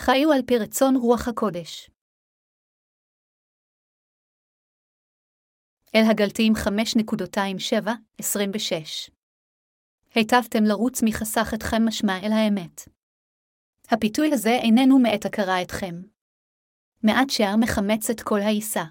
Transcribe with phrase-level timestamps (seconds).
[0.00, 1.90] חיו על פי רצון רוח הקודש.
[5.94, 6.58] אל הגלתיים 5.27-26
[10.14, 12.88] היטבתם לרוץ מחסך אתכם משמע אל האמת.
[13.90, 15.94] הפיתוי הזה איננו מאת הכרה אתכם.
[17.02, 18.84] מעט שער מחמץ את כל העיסה.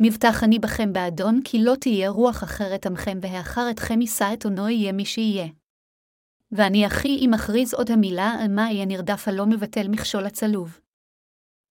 [0.00, 4.68] מבטח אני בכם באדון, כי לא תהיה רוח אחרת עמכם, והאחר אתכם יישא את עונו
[4.68, 5.59] יהיה מי שיהיה.
[6.52, 10.80] ואני אחי אם אכריז עוד המילה על מה יהיה נרדף הלא מבטל מכשול הצלוב.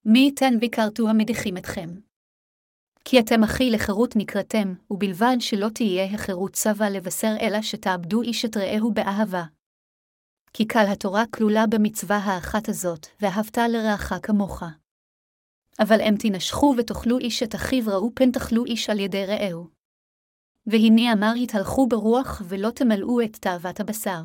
[0.06, 1.90] מי ייתן ויכרתו המדיחים אתכם.
[3.06, 8.58] כי אתם אחי לחירות נקראתם, ובלבד שלא תהיה החירות צבא לבשר אלא שתאבדו איש את
[8.58, 9.44] רעהו באהבה.
[10.54, 14.64] כי קל התורה כלולה במצווה האחת הזאת, ואהבת לרעך כמוך.
[15.80, 19.68] אבל אם תנשכו ותאכלו איש את אחיו ראו פן תאכלו איש על ידי רעהו.
[20.66, 24.22] והנה אמר התהלכו ברוח ולא תמלאו את תאוות הבשר.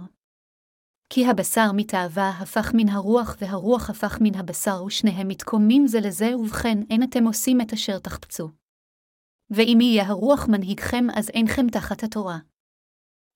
[1.11, 6.79] כי הבשר מתאווה הפך מן הרוח והרוח הפך מן הבשר ושניהם מתקוממים זה לזה ובכן
[6.91, 8.51] אין אתם עושים את אשר תחפצו.
[9.51, 12.39] ואם יהיה הרוח מנהיגכם אז אינכם תחת התורה.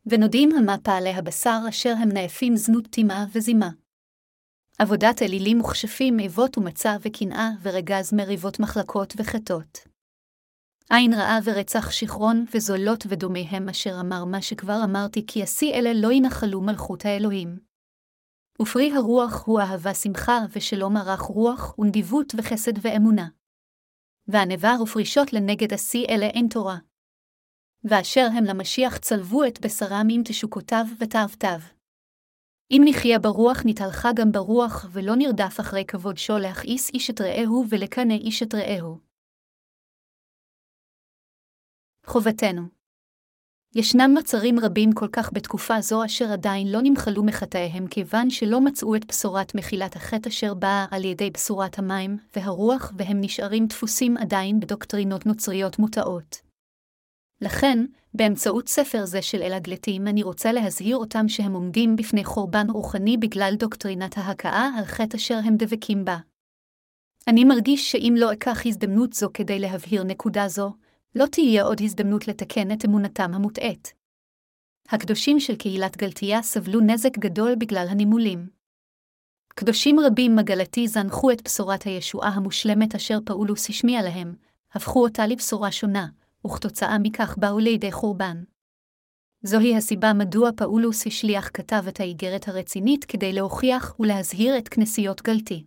[0.07, 3.71] ונודים המה פעלי הבשר אשר הם נאפים זנות טמאה וזימה.
[4.79, 9.79] עבודת אלילים וכשפים, איבות ומצה וקנאה, ורגז מריבות מחלקות וחטאות.
[10.91, 16.13] עין רעה ורצח שכרון, וזולות ודומיהם אשר אמר מה שכבר אמרתי, כי השיא אלה לא
[16.13, 17.68] ינחלו מלכות האלוהים.
[18.63, 23.29] ופרי הרוח הוא אהבה שמחה, ושלום ערך רוח, ונדיבות וחסד ואמונה.
[24.29, 26.79] וענבה ופרישות לנגד השיא אלה אין תורה.
[27.85, 31.59] ואשר הם למשיח צלבו את בשרם עם תשוקותיו ותאוותיו.
[32.71, 37.65] אם נחיה ברוח נתהלכה גם ברוח, ולא נרדף אחרי כבוד שו להכעיס איש את רעהו
[37.71, 38.99] ולקנא איש את רעהו.
[42.07, 42.78] חובתנו
[43.75, 48.97] ישנם מצרים רבים כל כך בתקופה זו אשר עדיין לא נמחלו מחטאיהם כיוון שלא מצאו
[48.97, 54.61] את בשורת מחילת החטא אשר באה על ידי בשורת המים והרוח והם נשארים דפוסים עדיין
[54.61, 56.41] בדוקטרינות נוצריות מוטעות.
[57.41, 57.85] לכן,
[58.15, 63.17] באמצעות ספר זה של אל הגלתים אני רוצה להזהיר אותם שהם עומדים בפני חורבן רוחני
[63.17, 66.17] בגלל דוקטרינת ההכאה על חטא אשר הם דבקים בה.
[67.29, 70.73] אני מרגיש שאם לא אקח הזדמנות זו כדי להבהיר נקודה זו,
[71.19, 73.95] לא תהיה עוד הזדמנות לתקן את אמונתם המוטעית.
[74.89, 78.49] הקדושים של קהילת גלתיה סבלו נזק גדול בגלל הנימולים.
[79.49, 84.35] קדושים רבים מגלתי זנחו את בשורת הישועה המושלמת אשר פאולוס השמיע להם,
[84.73, 86.07] הפכו אותה לבשורה שונה,
[86.47, 88.45] וכתוצאה מכך באו לידי חורבן.
[89.43, 95.65] זוהי הסיבה מדוע פאולוס השליח כתב את האיגרת הרצינית כדי להוכיח ולהזהיר את כנסיות גלתי.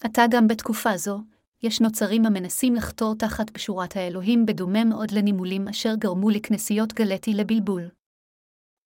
[0.00, 1.20] עתה גם בתקופה זו,
[1.64, 7.88] יש נוצרים המנסים לחתור תחת בשורת האלוהים בדומה מאוד לנימולים אשר גרמו לכנסיות גלתי לבלבול.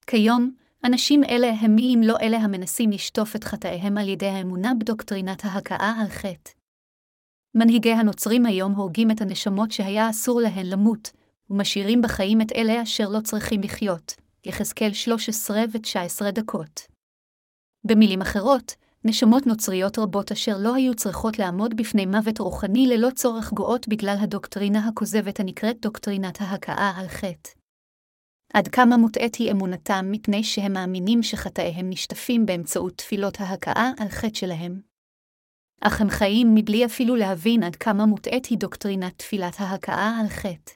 [0.06, 4.72] כיום, אנשים אלה הם מי אם לא אלה המנסים לשטוף את חטאיהם על ידי האמונה
[4.80, 6.50] בדוקטרינת ההכאה על חטא.
[7.54, 11.10] מנהיגי הנוצרים היום הורגים את הנשמות שהיה אסור להן למות,
[11.50, 14.14] ומשאירים בחיים את אלה אשר לא צריכים לחיות,
[14.46, 16.80] יחזקאל 13 ו-19 דקות.
[17.84, 18.74] במילים אחרות,
[19.04, 24.16] נשמות נוצריות רבות אשר לא היו צריכות לעמוד בפני מוות רוחני ללא צורך גואות בגלל
[24.20, 27.50] הדוקטרינה הכוזבת הנקראת דוקטרינת ההכאה על חטא.
[28.54, 34.34] עד כמה מוטעית היא אמונתם מפני שהם מאמינים שחטאיהם נשטפים באמצעות תפילות ההכאה על חטא
[34.34, 34.80] שלהם.
[35.80, 40.72] אך הם חיים מבלי אפילו להבין עד כמה מוטעית היא דוקטרינת תפילת ההכאה על חטא.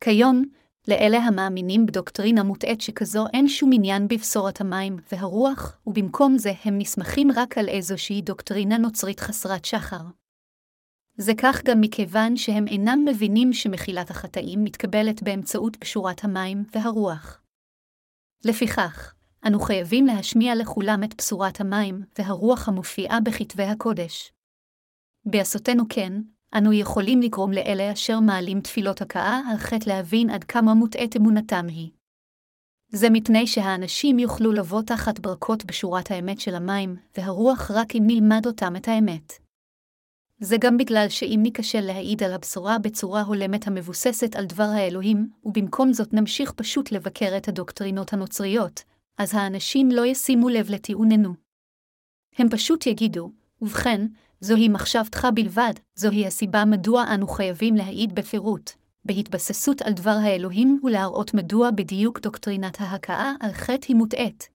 [0.00, 0.44] כיום,
[0.88, 7.28] לאלה המאמינים בדוקטרינה מוטעית שכזו אין שום עניין בבשורת המים והרוח, ובמקום זה הם נסמכים
[7.36, 10.02] רק על איזושהי דוקטרינה נוצרית חסרת שחר.
[11.16, 17.42] זה כך גם מכיוון שהם אינם מבינים שמחילת החטאים מתקבלת באמצעות בשורת המים והרוח.
[18.44, 19.14] לפיכך,
[19.46, 24.32] אנו חייבים להשמיע לכולם את בשורת המים והרוח המופיעה בכתבי הקודש.
[25.24, 26.12] בעשותנו כן,
[26.54, 31.66] אנו יכולים לגרום לאלה אשר מעלים תפילות הכאה על חטא להבין עד כמה מוטעית אמונתם
[31.68, 31.90] היא.
[32.88, 38.46] זה מפני שהאנשים יוכלו לבוא תחת ברכות בשורת האמת של המים, והרוח רק אם נלמד
[38.46, 39.32] אותם את האמת.
[40.40, 45.92] זה גם בגלל שאם ניכשל להעיד על הבשורה בצורה הולמת המבוססת על דבר האלוהים, ובמקום
[45.92, 48.82] זאת נמשיך פשוט לבקר את הדוקטרינות הנוצריות,
[49.18, 51.34] אז האנשים לא ישימו לב לטיעוננו.
[52.38, 53.32] הם פשוט יגידו,
[53.62, 54.06] ובכן,
[54.40, 58.70] זוהי מחשבתך בלבד, זוהי הסיבה מדוע אנו חייבים להעיד בפירוט,
[59.04, 64.48] בהתבססות על דבר האלוהים ולהראות מדוע בדיוק דוקטרינת ההכאה על חטא היא מוטעית.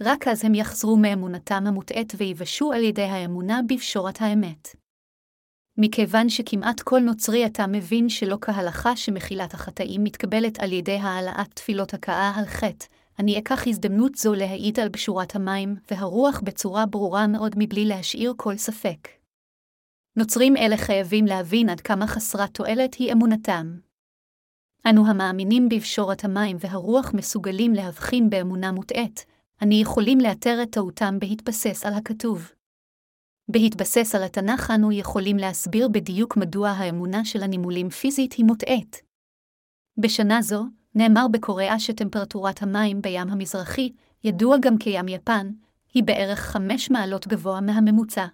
[0.00, 4.68] רק אז הם יחזרו מאמונתם המוטעית ויבשו על ידי האמונה בפשורת האמת.
[5.78, 11.94] מכיוון שכמעט כל נוצרי אתה מבין שלא כהלכה שמחילת החטאים מתקבלת על ידי העלאת תפילות
[11.94, 12.86] הכאה על חטא,
[13.18, 18.56] אני אקח הזדמנות זו להעיד על בשורת המים והרוח בצורה ברורה מאוד מבלי להשאיר כל
[18.56, 19.08] ספק.
[20.16, 23.78] נוצרים אלה חייבים להבין עד כמה חסרת תועלת היא אמונתם.
[24.90, 29.26] אנו המאמינים בבשורת המים והרוח מסוגלים להבחין באמונה מוטעית,
[29.62, 32.50] אני יכולים לאתר את טעותם בהתבסס על הכתוב.
[33.48, 39.02] בהתבסס על התנ"ך אנו יכולים להסביר בדיוק מדוע האמונה של הנימולים פיזית היא מוטעית.
[39.98, 40.64] בשנה זו,
[40.94, 43.92] נאמר בקוריאה שטמפרטורת המים בים המזרחי,
[44.24, 45.50] ידוע גם כים יפן,
[45.94, 48.26] היא בערך חמש מעלות גבוה מהממוצע.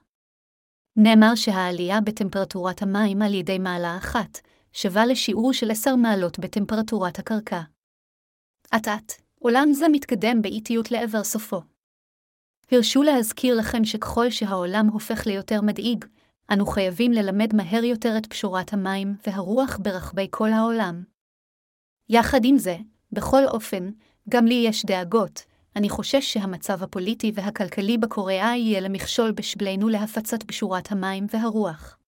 [0.96, 4.38] נאמר שהעלייה בטמפרטורת המים על ידי מעלה אחת,
[4.72, 7.60] שווה לשיעור של עשר מעלות בטמפרטורת הקרקע.
[8.76, 11.60] אט-אט, עולם זה מתקדם באיטיות לעבר סופו.
[12.72, 16.04] הרשו להזכיר לכם שככל שהעולם הופך ליותר מדאיג,
[16.52, 21.02] אנו חייבים ללמד מהר יותר את פשורת המים והרוח ברחבי כל העולם.
[22.12, 22.76] יחד עם זה,
[23.12, 23.90] בכל אופן,
[24.28, 25.42] גם לי יש דאגות,
[25.76, 31.98] אני חושש שהמצב הפוליטי והכלכלי בקוריאה יהיה למכשול בשבילנו להפצת בשורת המים והרוח.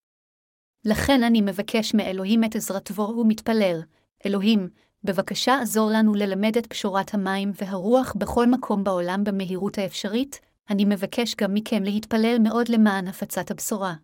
[0.85, 3.81] לכן אני מבקש מאלוהים את עזרתו ומתפלל,
[4.27, 4.69] אלוהים,
[5.05, 10.41] בבקשה עזור לנו ללמד את פשורת המים והרוח בכל מקום בעולם במהירות האפשרית,
[10.71, 13.95] אני מבקש גם מכם להתפלל מאוד למען הפצת הבשורה.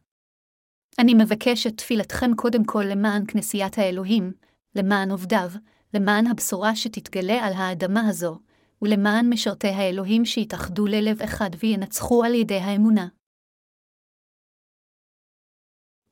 [0.99, 4.33] אני מבקש את תפילתכם קודם כל למען כנסיית האלוהים,
[4.75, 5.50] למען עובדיו,
[5.94, 8.38] למען הבשורה שתתגלה על האדמה הזו,
[8.82, 13.08] ולמען משרתי האלוהים שיתאחדו ללב אחד וינצחו על ידי האמונה.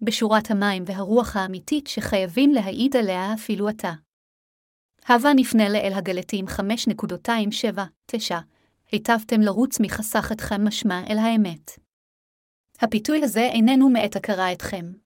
[0.00, 3.93] בשורת המים והרוח האמיתית שחייבים להעיד עליה אפילו עתה.
[5.08, 8.34] הווה נפנה לאל הגלתים 5.279,
[8.93, 11.70] היטבתם לרוץ מחסך אתכם משמע אל האמת.
[12.81, 15.06] הפיתוי הזה איננו מאת הכרה אתכם.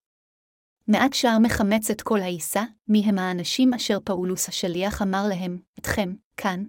[0.89, 6.15] מעט שער מחמץ את כל העיסה, מי הם האנשים אשר פאולוס השליח אמר להם, אתכם,
[6.37, 6.65] כאן.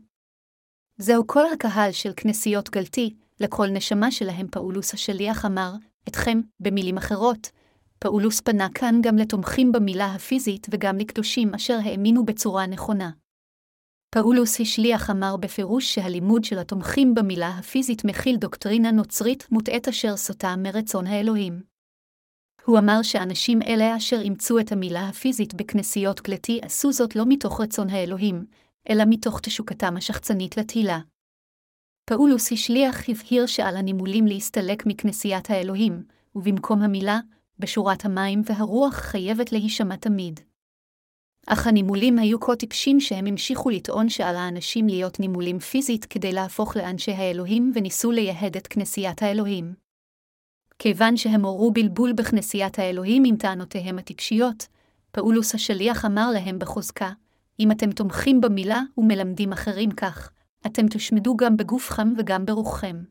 [0.97, 5.71] זהו כל הקהל של כנסיות גלתי, לכל נשמה שלהם פאולוס השליח אמר,
[6.07, 7.51] אתכם, במילים אחרות,
[7.99, 13.11] פאולוס פנה כאן גם לתומכים במילה הפיזית וגם לקדושים אשר האמינו בצורה נכונה.
[14.15, 20.55] פאולוס השליח אמר בפירוש שהלימוד של התומכים במילה הפיזית מכיל דוקטרינה נוצרית מוטעית אשר סוטה
[20.57, 21.70] מרצון האלוהים.
[22.65, 27.61] הוא אמר שאנשים אלה אשר אימצו את המילה הפיזית בכנסיות גלתי עשו זאת לא מתוך
[27.61, 28.45] רצון האלוהים,
[28.89, 30.99] אלא מתוך תשוקתם השחצנית לתהילה.
[32.05, 36.03] פאולוס השליח הבהיר שעל הנימולים להסתלק מכנסיית האלוהים,
[36.35, 37.19] ובמקום המילה,
[37.59, 40.39] בשורת המים והרוח חייבת להישמע תמיד.
[41.47, 46.77] אך הנימולים היו כה טיפשים שהם המשיכו לטעון שעל האנשים להיות נימולים פיזית כדי להפוך
[46.77, 49.73] לאנשי האלוהים וניסו לייהד את כנסיית האלוהים.
[50.83, 54.67] כיוון שהם הורו בלבול בכנסיית האלוהים עם טענותיהם הטיפשיות,
[55.11, 57.11] פאולוס השליח אמר להם בחוזקה,
[57.59, 60.31] אם אתם תומכים במילה ומלמדים אחרים כך,
[60.65, 63.03] אתם תושמדו גם בגופכם וגם ברוחכם.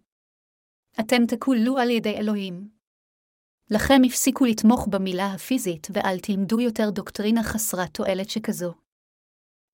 [1.00, 2.68] אתם תקולו על ידי אלוהים.
[3.70, 8.74] לכם הפסיקו לתמוך במילה הפיזית ואל תלמדו יותר דוקטרינה חסרת תועלת שכזו.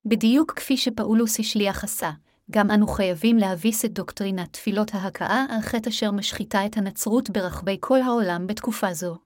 [0.04, 2.10] בדיוק כפי שפאולוס השליח עשה,
[2.50, 7.76] גם אנו חייבים להביס את דוקטרינת תפילות ההכאה על חטא אשר משחיתה את הנצרות ברחבי
[7.81, 9.16] כל העולם בתקופה זו.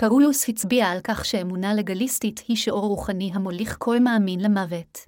[0.00, 4.98] פאולוס הצביע על כך שאמונה לגליסטית היא שאור רוחני המוליך כל מאמין למוות.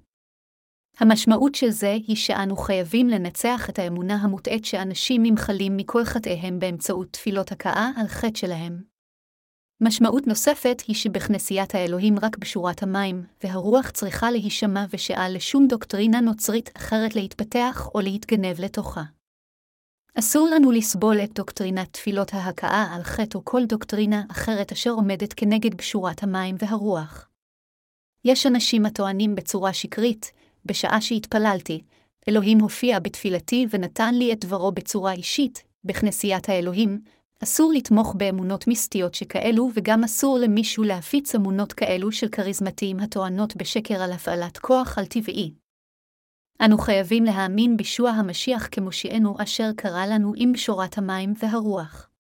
[0.99, 7.13] המשמעות של זה היא שאנו חייבים לנצח את האמונה המוטעית שאנשים נמחלים מכל חטאיהם באמצעות
[7.13, 8.90] תפילות הכאה על חטא שלהם.
[9.83, 16.71] משמעות נוספת היא שבכנסיית האלוהים רק בשורת המים, והרוח צריכה להישמע ושאל לשום דוקטרינה נוצרית
[16.77, 19.03] אחרת להתפתח או להתגנב לתוכה.
[20.19, 25.33] אסור לנו לסבול את דוקטרינת תפילות ההכאה על חטא או כל דוקטרינה אחרת אשר עומדת
[25.33, 27.29] כנגד בשורת המים והרוח.
[28.25, 30.33] יש אנשים הטוענים בצורה שקרית,
[30.65, 31.83] בשעה שהתפללתי,
[32.29, 37.01] אלוהים הופיע בתפילתי ונתן לי את דברו בצורה אישית, בכנסיית האלוהים,
[37.43, 44.03] אסור לתמוך באמונות מיסטיות שכאלו, וגם אסור למישהו להפיץ אמונות כאלו של כריזמטיים הטוענות בשקר
[44.03, 45.55] על הפעלת כוח על טבעי.
[46.65, 52.11] אנו חייבים להאמין בישוע המשיח כמושיענו אשר קרא לנו עם בשורת המים והרוח.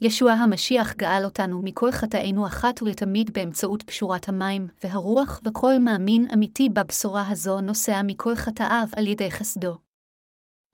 [0.00, 6.68] ישוע המשיח גאל אותנו מכל חטאינו אחת ולתמיד באמצעות פשורת המים והרוח, וכל מאמין אמיתי
[6.68, 9.83] בבשורה הזו נוסע מכל חטאיו על ידי חסדו.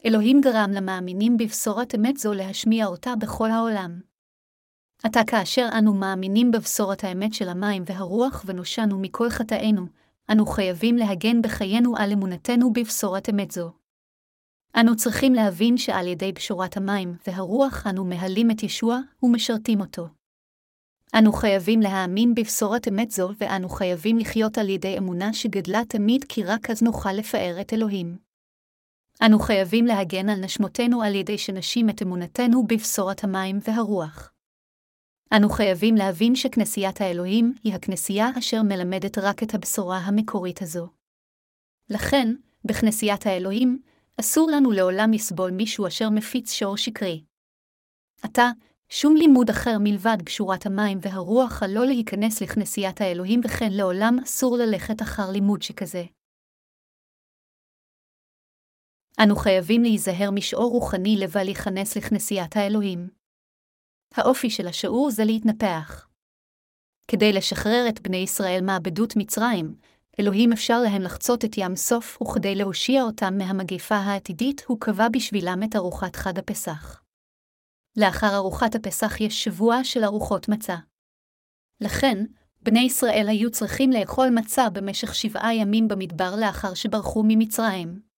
[0.07, 4.01] אלוהים גרם למאמינים בבשורת אמת זו להשמיע אותה בכל העולם.
[5.03, 9.87] עתה כאשר אנו מאמינים בבשורת האמת של המים והרוח ונושענו מכל חטאינו,
[10.33, 13.71] אנו חייבים להגן בחיינו על אמונתנו בבשורת אמת זו.
[14.77, 20.09] אנו צריכים להבין שעל ידי בשורת המים והרוח אנו מהלים את ישוע ומשרתים אותו.
[21.19, 26.45] אנו חייבים להאמין בבשורת אמת זו, ואנו חייבים לחיות על ידי אמונה שגדלה תמיד כי
[26.45, 28.30] רק אז נוכל לפאר את אלוהים.
[29.27, 34.33] אנו חייבים להגן על נשמותינו על ידי שנשים את אמונתנו בבשורת המים והרוח.
[35.37, 40.89] אנו חייבים להבין שכנסיית האלוהים היא הכנסייה אשר מלמדת רק את הבשורה המקורית הזו.
[41.91, 42.35] לכן,
[42.65, 43.83] בכנסיית האלוהים,
[44.21, 47.25] אסור לנו לעולם לסבול מישהו אשר מפיץ שור שקרי.
[48.23, 48.51] עתה,
[48.89, 55.03] שום לימוד אחר מלבד גשורת המים והרוח עלול להיכנס לכנסיית האלוהים וכן לעולם אסור ללכת
[55.03, 56.05] אחר לימוד שכזה.
[59.25, 63.09] אנו חייבים להיזהר משאור רוחני לבל ייכנס לכנסיית האלוהים.
[64.15, 66.09] האופי של השיעור זה להתנפח.
[67.11, 69.75] כדי לשחרר את בני ישראל מעבדות מצרים,
[70.21, 75.63] אלוהים אפשר להם לחצות את ים סוף, וכדי להושיע אותם מהמגיפה העתידית, הוא קבע בשבילם
[75.63, 77.03] את ארוחת חג הפסח.
[77.97, 80.77] לאחר ארוחת הפסח יש שבוע של ארוחות מצה.
[81.81, 82.25] לכן,
[82.63, 88.10] בני ישראל היו צריכים לאכול מצה במשך שבעה ימים במדבר לאחר שברחו ממצרים.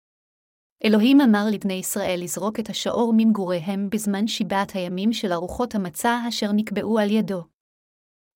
[0.84, 6.52] אלוהים אמר לבני ישראל לזרוק את השאור ממגוריהם בזמן שבעת הימים של ארוחות המצה אשר
[6.52, 7.44] נקבעו על ידו.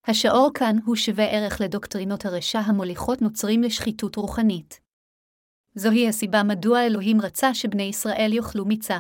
[0.07, 4.81] השאור כאן הוא שווה ערך לדוקטרינות הרשע המוליכות נוצרים לשחיתות רוחנית.
[5.75, 8.99] זוהי הסיבה מדוע אלוהים רצה שבני ישראל יאכלו מיצה.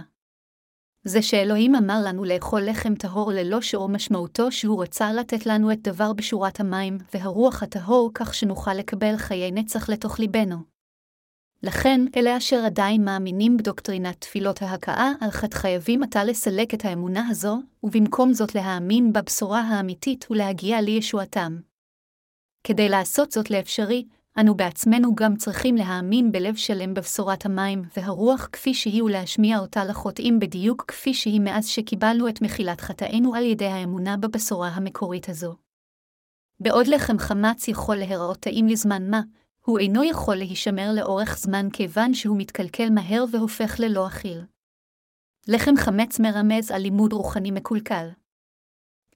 [1.04, 5.82] זה שאלוהים אמר לנו לאכול לחם טהור ללא שאור משמעותו שהוא רצה לתת לנו את
[5.82, 10.75] דבר בשורת המים והרוח הטהור כך שנוכל לקבל חיי נצח לתוך ליבנו.
[11.62, 17.28] לכן, אלה אשר עדיין מאמינים בדוקטרינת תפילות ההכאה, על חטא חייבים עתה לסלק את האמונה
[17.28, 21.56] הזו, ובמקום זאת להאמין בבשורה האמיתית ולהגיע לישועתם.
[22.64, 24.04] כדי לעשות זאת לאפשרי,
[24.40, 30.38] אנו בעצמנו גם צריכים להאמין בלב שלם בבשורת המים והרוח כפי שהיא ולהשמיע אותה לחוטאים
[30.38, 35.54] בדיוק כפי שהיא מאז שקיבלנו את מחילת חטאינו על ידי האמונה בבשורה המקורית הזו.
[36.60, 39.20] בעוד לחם חמץ יכול להיראות טעים לזמן מה,
[39.66, 44.42] הוא אינו יכול להישמר לאורך זמן כיוון שהוא מתקלקל מהר והופך ללא אכיל.
[45.48, 48.08] לחם חמץ מרמז על לימוד רוחני מקולקל.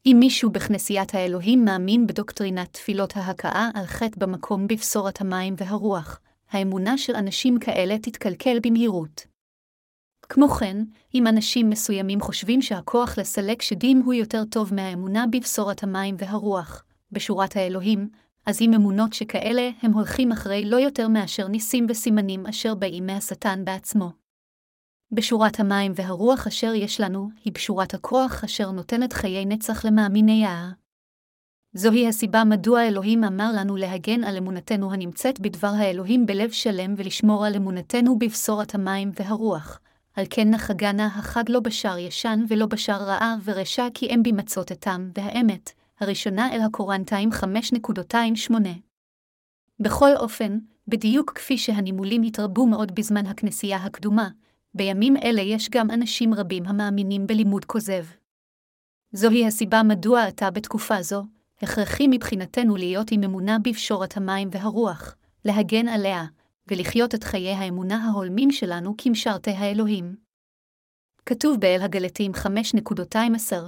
[0.06, 6.98] אם מישהו בכנסיית האלוהים מאמין בדוקטרינת תפילות ההכאה על חטא במקום בבשורת המים והרוח, האמונה
[6.98, 9.26] של אנשים כאלה תתקלקל במהירות.
[10.22, 10.76] כמו כן,
[11.14, 17.56] אם אנשים מסוימים חושבים שהכוח לסלק שדים הוא יותר טוב מהאמונה בבשורת המים והרוח, בשורת
[17.56, 18.08] האלוהים,
[18.46, 23.64] אז עם אמונות שכאלה, הם הולכים אחרי לא יותר מאשר ניסים וסימנים אשר באים מהשטן
[23.64, 24.10] בעצמו.
[25.12, 30.70] בשורת המים והרוח אשר יש לנו, היא בשורת הכוח אשר נותנת חיי נצח למאמיני ה...
[31.74, 37.46] זוהי הסיבה מדוע אלוהים אמר לנו להגן על אמונתנו הנמצאת בדבר האלוהים בלב שלם ולשמור
[37.46, 39.80] על אמונתנו בבשורת המים והרוח.
[40.16, 44.70] על כן נחגנה החג לא בשער ישן ולא בשער רעה ורשע כי הם בי מצות
[44.70, 48.54] התם והאמת, הראשונה אל הקורנטיים 5.28.
[49.80, 54.28] בכל אופן, בדיוק כפי שהנימולים התרבו מאוד בזמן הכנסייה הקדומה,
[54.74, 58.04] בימים אלה יש גם אנשים רבים המאמינים בלימוד כוזב.
[59.12, 61.24] זוהי הסיבה מדוע עתה בתקופה זו,
[61.62, 66.24] הכרחי מבחינתנו להיות עם אמונה בפשורת המים והרוח, להגן עליה,
[66.68, 70.16] ולחיות את חיי האמונה ההולמים שלנו כמשרתי האלוהים.
[71.26, 73.58] כתוב באל הגלתים 5.12,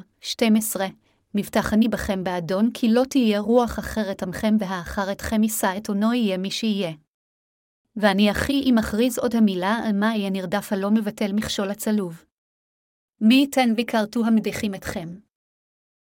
[1.34, 6.12] מבטח אני בכם באדון, כי לא תהיה רוח אחרת עמכם והאחר אתכם יישא את עונו
[6.12, 6.92] יהיה מי שיהיה.
[7.96, 12.24] ואני אחי אם אכריז עוד המילה על מה יהיה נרדף הלא מבטל מכשול הצלוב.
[13.20, 15.08] מי ייתן וכרתו המדיחים אתכם.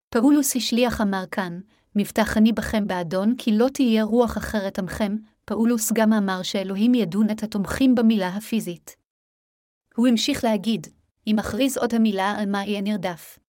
[0.10, 1.60] פאולוס השליח אמר כאן,
[1.96, 5.16] מבטח אני בכם באדון, כי לא תהיה רוח אחרת עמכם,
[5.46, 8.96] פאולוס גם אמר שאלוהים ידון את התומכים במילה הפיזית.
[9.96, 10.88] הוא המשיך להגיד,
[11.28, 13.40] אם אכריז עוד המילה על מה יהיה נרדף.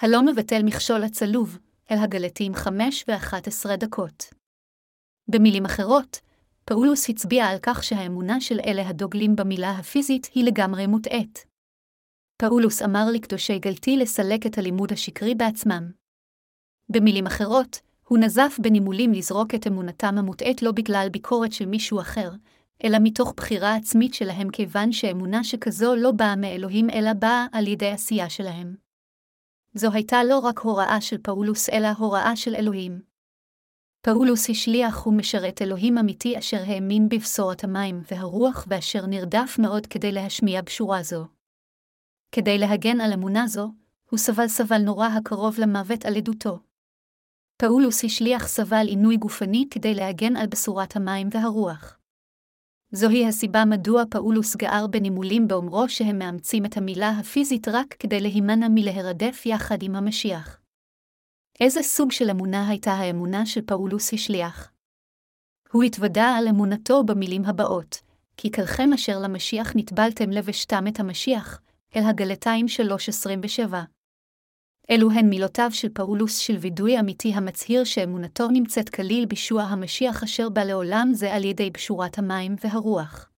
[0.00, 1.58] הלא מבטל מכשול הצלוב,
[1.90, 1.96] אל
[2.54, 4.24] חמש ואחת עשרה דקות.
[5.28, 6.20] במילים אחרות,
[6.64, 11.46] פאולוס הצביע על כך שהאמונה של אלה הדוגלים במילה הפיזית היא לגמרי מוטעית.
[12.42, 15.90] פאולוס אמר לקדושי גלתי לסלק את הלימוד השקרי בעצמם.
[16.88, 22.30] במילים אחרות, הוא נזף בנימולים לזרוק את אמונתם המוטעית לא בגלל ביקורת של מישהו אחר,
[22.84, 27.90] אלא מתוך בחירה עצמית שלהם כיוון שאמונה שכזו לא באה מאלוהים אלא באה על ידי
[27.90, 28.87] עשייה שלהם.
[29.78, 33.00] זו הייתה לא רק הוראה של פאולוס, אלא הוראה של אלוהים.
[34.02, 40.62] פאולוס השליח ומשרת אלוהים אמיתי אשר האמין בבשורת המים והרוח ואשר נרדף מאוד כדי להשמיע
[40.62, 41.26] בשורה זו.
[42.32, 43.72] כדי להגן על אמונה זו,
[44.10, 46.58] הוא סבל סבל נורא הקרוב למוות על עדותו.
[47.56, 51.97] פאולוס השליח סבל עינוי גופני כדי להגן על בשורת המים והרוח.
[52.92, 58.66] זוהי הסיבה מדוע פאולוס גער בנימולים באומרו שהם מאמצים את המילה הפיזית רק כדי להימנע
[58.70, 60.60] מלהרדף יחד עם המשיח.
[61.60, 64.72] איזה סוג של אמונה הייתה האמונה של פאולוס השליח?
[65.72, 67.96] הוא התוודה על אמונתו במילים הבאות,
[68.36, 71.60] כי כלכם אשר למשיח נטבלתם לבשתם את המשיח,
[71.96, 72.66] אל הגלתיים
[73.66, 73.97] 3.27.
[74.90, 80.48] אלו הן מילותיו של פאולוס של וידוי אמיתי המצהיר שאמונתו נמצאת כליל בישוע המשיח אשר
[80.48, 83.30] בא לעולם זה על ידי בשורת המים והרוח.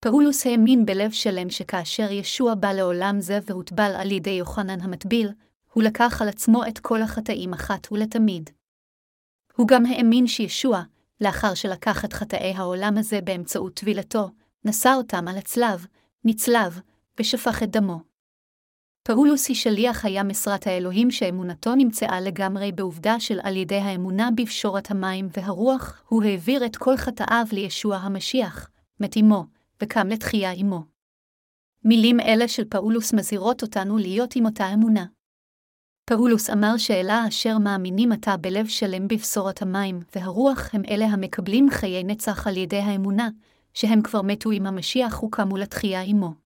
[0.00, 5.28] פאולוס האמין בלב שלם שכאשר ישוע בא לעולם זה והוטבל על ידי יוחנן המטביל,
[5.72, 8.50] הוא לקח על עצמו את כל החטאים אחת ולתמיד.
[9.56, 10.82] הוא גם האמין שישוע,
[11.20, 14.30] לאחר שלקח את חטאי העולם הזה באמצעות טבילתו,
[14.64, 15.86] נשא אותם על הצלב,
[16.24, 16.80] נצלב,
[17.20, 18.15] ושפך את דמו.
[19.06, 24.90] פאולוס היא שליח היה משרת האלוהים שאמונתו נמצאה לגמרי בעובדה של על ידי האמונה בפשורת
[24.90, 28.68] המים והרוח, הוא העביר את כל חטאיו לישוע המשיח,
[29.00, 29.44] מת עמו,
[29.82, 30.82] וקם לתחייה עמו.
[31.84, 35.04] מילים אלה של פאולוס מזהירות אותנו להיות עם אותה אמונה.
[36.04, 42.04] פאולוס אמר שאלה אשר מאמינים עתה בלב שלם בבשורת המים והרוח הם אלה המקבלים חיי
[42.04, 43.28] נצח על ידי האמונה,
[43.74, 46.45] שהם כבר מתו עם המשיח וקמו לתחייה עמו.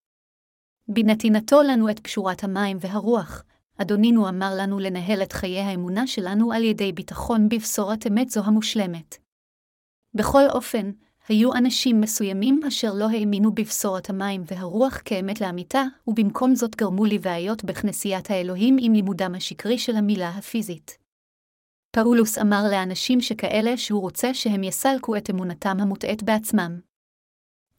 [0.93, 3.45] בנתינתו לנו את פשורת המים והרוח,
[3.79, 9.17] אדונינו אמר לנו לנהל את חיי האמונה שלנו על ידי ביטחון בבשורת אמת זו המושלמת.
[10.15, 10.91] בכל אופן,
[11.29, 17.65] היו אנשים מסוימים אשר לא האמינו בבשורת המים והרוח כאמת לאמיתה, ובמקום זאת גרמו לבעיות
[17.65, 20.99] בכנסיית האלוהים עם לימודם השקרי של המילה הפיזית.
[21.91, 26.81] פאולוס אמר לאנשים שכאלה שהוא רוצה שהם יסלקו את אמונתם המוטעית בעצמם.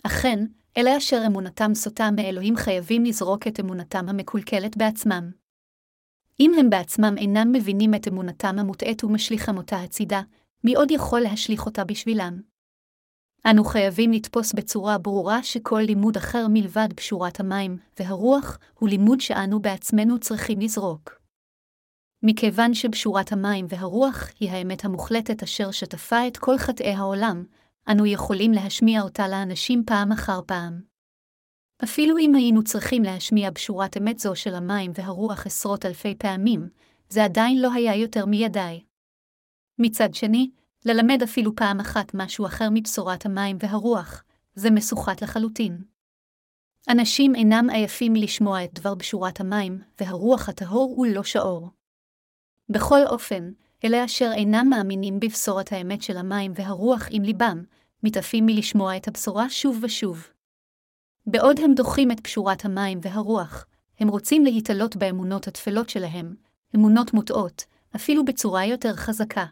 [0.03, 0.45] אכן,
[0.77, 5.31] אלה אשר אמונתם סוטה מאלוהים חייבים לזרוק את אמונתם המקולקלת בעצמם.
[6.39, 10.21] אם הם בעצמם אינם מבינים את אמונתם המוטעית ומשליכם אותה הצידה,
[10.63, 12.41] מי עוד יכול להשליך אותה בשבילם?
[13.51, 19.59] אנו חייבים לתפוס בצורה ברורה שכל לימוד אחר מלבד פשורת המים והרוח הוא לימוד שאנו
[19.59, 21.21] בעצמנו צריכים לזרוק.
[22.23, 27.43] מכיוון שבשורת המים והרוח היא האמת המוחלטת אשר שטפה את כל חטאי העולם,
[27.89, 30.81] אנו יכולים להשמיע אותה לאנשים פעם אחר פעם.
[31.83, 36.69] אפילו אם היינו צריכים להשמיע בשורת אמת זו של המים והרוח עשרות אלפי פעמים,
[37.09, 38.83] זה עדיין לא היה יותר מידי.
[39.79, 40.51] מצד שני,
[40.85, 44.23] ללמד אפילו פעם אחת משהו אחר מבשורת המים והרוח,
[44.55, 45.83] זה מסוחט לחלוטין.
[46.89, 51.69] אנשים אינם עייפים מלשמוע את דבר בשורת המים, והרוח הטהור הוא לא שעור.
[52.69, 53.51] בכל אופן,
[53.85, 57.63] אלה אשר אינם מאמינים בבשורת האמת של המים והרוח עם ליבם,
[58.03, 60.27] מתעפים מלשמוע את הבשורה שוב ושוב.
[61.25, 63.65] בעוד הם דוחים את פשורת המים והרוח,
[63.99, 66.35] הם רוצים להתעלות באמונות הטפלות שלהם,
[66.75, 67.65] אמונות מוטעות,
[67.95, 69.45] אפילו בצורה יותר חזקה.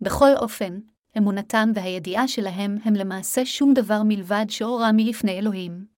[0.00, 0.80] בכל אופן,
[1.18, 5.91] אמונתם והידיעה שלהם הם למעשה שום דבר מלבד שאורה מלפני אלוהים.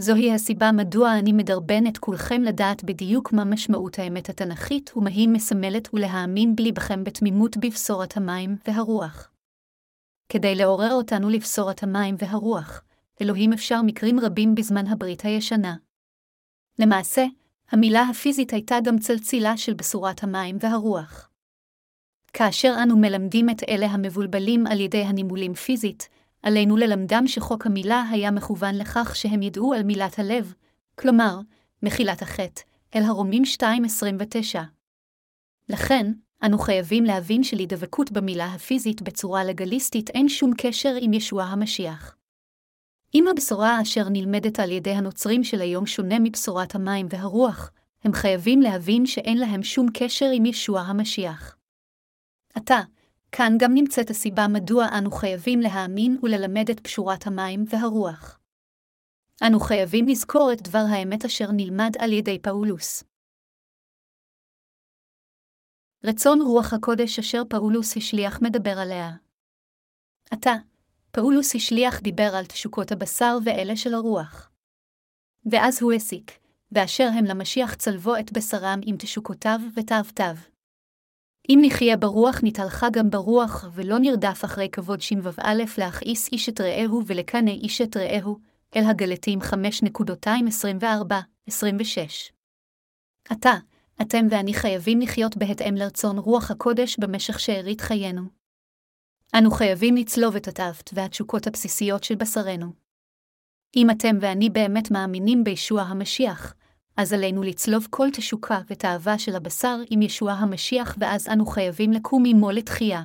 [0.00, 5.28] זוהי הסיבה מדוע אני מדרבן את כולכם לדעת בדיוק מה משמעות האמת התנ"כית ומה היא
[5.28, 9.30] מסמלת ולהאמין בליבכם בתמימות בבשורת המים והרוח.
[10.28, 12.82] כדי לעורר אותנו לבשורת המים והרוח,
[13.22, 15.76] אלוהים אפשר מקרים רבים בזמן הברית הישנה.
[16.78, 17.24] למעשה,
[17.70, 21.30] המילה הפיזית הייתה גם צלצילה של בשורת המים והרוח.
[22.32, 26.08] כאשר אנו מלמדים את אלה המבולבלים על ידי הנימולים פיזית,
[26.42, 30.54] עלינו ללמדם שחוק המילה היה מכוון לכך שהם ידעו על מילת הלב,
[30.94, 31.38] כלומר,
[31.82, 32.62] מחילת החטא,
[32.94, 34.58] אל הרומים 2.29.
[35.68, 42.16] לכן, אנו חייבים להבין שלהידבקות במילה הפיזית בצורה לגליסטית אין שום קשר עם ישוע המשיח.
[43.14, 47.70] אם הבשורה אשר נלמדת על ידי הנוצרים של היום שונה מבשורת המים והרוח,
[48.04, 51.56] הם חייבים להבין שאין להם שום קשר עם ישוע המשיח.
[52.54, 52.80] עתה,
[53.32, 58.40] כאן גם נמצאת הסיבה מדוע אנו חייבים להאמין וללמד את פשורת המים והרוח.
[59.46, 63.04] אנו חייבים לזכור את דבר האמת אשר נלמד על ידי פאולוס.
[66.04, 69.10] רצון רוח הקודש אשר פאולוס השליח מדבר עליה.
[70.30, 70.54] עתה,
[71.10, 74.50] פאולוס השליח דיבר על תשוקות הבשר ואלה של הרוח.
[75.52, 76.30] ואז הוא הסיק,
[76.72, 80.49] ואשר הם למשיח צלבו את בשרם עם תשוקותיו ותאוותיו.
[81.48, 87.02] אם נחיה ברוח נתהלכה גם ברוח, ולא נרדף אחרי כבוד ש"א להכעיס איש את רעהו
[87.06, 88.38] ולקנא איש את רעהו,
[88.76, 89.52] אל הגלתים 5.224-26.
[93.28, 93.54] עתה,
[94.02, 98.22] אתם ואני חייבים לחיות בהתאם לרצון רוח הקודש במשך שארית חיינו.
[99.38, 102.72] אנו חייבים לצלוב את התאוות והתשוקות הבסיסיות של בשרנו.
[103.76, 106.54] אם אתם ואני באמת מאמינים בישוע המשיח,
[106.96, 112.22] אז עלינו לצלוב כל תשוקה ותאווה של הבשר עם ישוע המשיח, ואז אנו חייבים לקום
[112.26, 113.02] עמו לתחייה.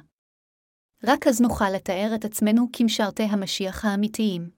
[1.03, 4.49] רק אז נוכל לתאר את עצמנו כמשרתי המשיח האמיתיים.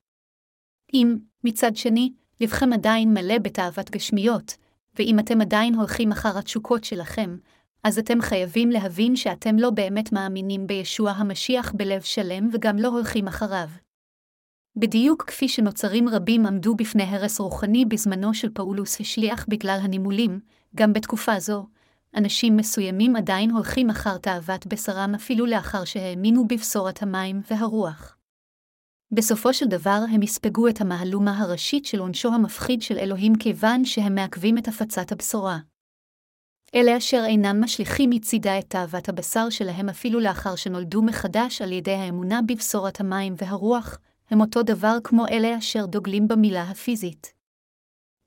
[0.93, 4.57] אם, מצד שני, לבכם עדיין מלא בתאוות גשמיות,
[4.99, 7.37] ואם אתם עדיין הולכים אחר התשוקות שלכם,
[7.83, 13.27] אז אתם חייבים להבין שאתם לא באמת מאמינים בישוע המשיח בלב שלם וגם לא הולכים
[13.27, 13.69] אחריו.
[14.79, 20.39] בדיוק כפי שנוצרים רבים עמדו בפני הרס רוחני בזמנו של פאולוס השליח בגלל הנימולים,
[20.75, 21.67] גם בתקופה זו,
[22.15, 28.17] אנשים מסוימים עדיין הולכים אחר תאוות בשרם אפילו לאחר שהאמינו בבשורת המים והרוח.
[29.11, 34.15] בסופו של דבר הם יספגו את המהלומה הראשית של עונשו המפחיד של אלוהים כיוון שהם
[34.15, 35.57] מעכבים את הפצת הבשורה.
[36.75, 41.93] אלה אשר אינם משליכים מצידה את תאוות הבשר שלהם אפילו לאחר שנולדו מחדש על ידי
[41.93, 47.33] האמונה בבשורת המים והרוח, הם אותו דבר כמו אלה אשר דוגלים במילה הפיזית.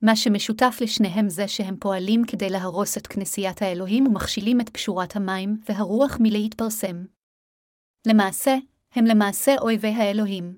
[0.01, 5.57] מה שמשותף לשניהם זה שהם פועלים כדי להרוס את כנסיית האלוהים ומכשילים את פשורת המים
[5.69, 7.05] והרוח מלהתפרסם.
[8.07, 8.55] למעשה,
[8.95, 10.57] הם למעשה אויבי האלוהים.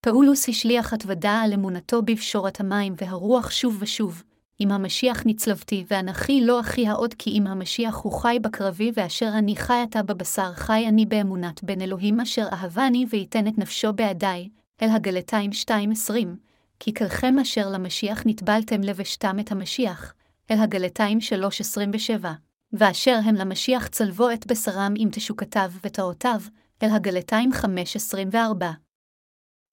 [0.00, 4.22] פאולוס השליח התוודה על אמונתו בפשורת המים והרוח שוב ושוב,
[4.60, 9.56] אם המשיח נצלבתי, ואנכי לא אחי העוד כי אם המשיח הוא חי בקרבי, ואשר אני
[9.56, 14.48] חי עתה בבשר, חי אני באמונת בן אלוהים אשר אהבני ויתן את נפשו בעדי,
[14.82, 16.12] אל הגלתיים 2.20,
[16.80, 20.14] כי כלכם אשר למשיח נטבלתם לבשתם את המשיח,
[20.50, 21.18] אל הגלתיים
[22.20, 22.26] 3.27,
[22.72, 26.40] ואשר הם למשיח צלבו את בשרם עם תשוקתיו ותאותיו,
[26.82, 28.64] אל הגלתיים 5.24.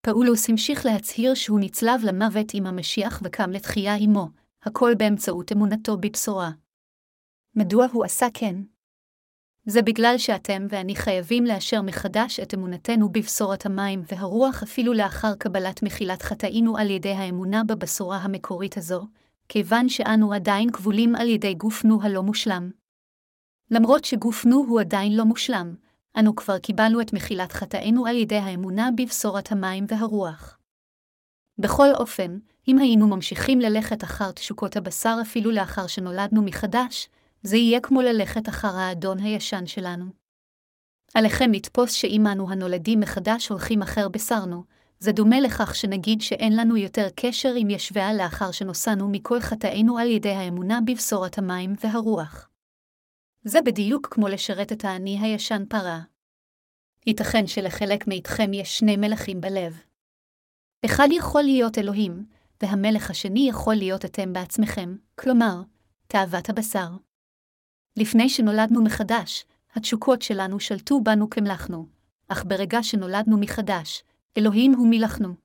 [0.01, 4.27] פאולוס המשיך להצהיר שהוא נצלב למוות עם המשיח וקם לתחייה עמו,
[4.65, 6.51] הכל באמצעות אמונתו בבשורה.
[7.55, 8.55] מדוע הוא עשה כן?
[9.65, 15.83] זה בגלל שאתם ואני חייבים לאשר מחדש את אמונתנו בבשורת המים והרוח אפילו לאחר קבלת
[15.83, 19.07] מחילת חטאינו על ידי האמונה בבשורה המקורית הזו,
[19.49, 22.71] כיוון שאנו עדיין כבולים על ידי גופנו הלא מושלם.
[23.71, 25.75] למרות שגופנו הוא עדיין לא מושלם,
[26.19, 30.57] אנו כבר קיבלנו את מחילת חטאינו על ידי האמונה בבשורת המים והרוח.
[31.57, 37.09] בכל אופן, אם היינו ממשיכים ללכת אחר תשוקות הבשר אפילו לאחר שנולדנו מחדש,
[37.43, 40.05] זה יהיה כמו ללכת אחר האדון הישן שלנו.
[41.13, 44.63] עליכם לתפוס שאם אנו הנולדים מחדש הולכים אחר בשרנו,
[44.99, 50.07] זה דומה לכך שנגיד שאין לנו יותר קשר עם ישביה לאחר שנוסענו מכל חטאינו על
[50.07, 52.49] ידי האמונה בבשורת המים והרוח.
[53.43, 55.99] זה בדיוק כמו לשרת את האני הישן פרה.
[57.07, 59.81] ייתכן שלחלק מאיתכם יש שני מלכים בלב.
[60.85, 62.25] אחד יכול להיות אלוהים,
[62.63, 65.61] והמלך השני יכול להיות אתם בעצמכם, כלומר,
[66.07, 66.89] תאוות הבשר.
[67.97, 71.87] לפני שנולדנו מחדש, התשוקות שלנו שלטו בנו כמלכנו,
[72.27, 74.03] אך ברגע שנולדנו מחדש,
[74.37, 75.35] אלוהים הוא מלכנו.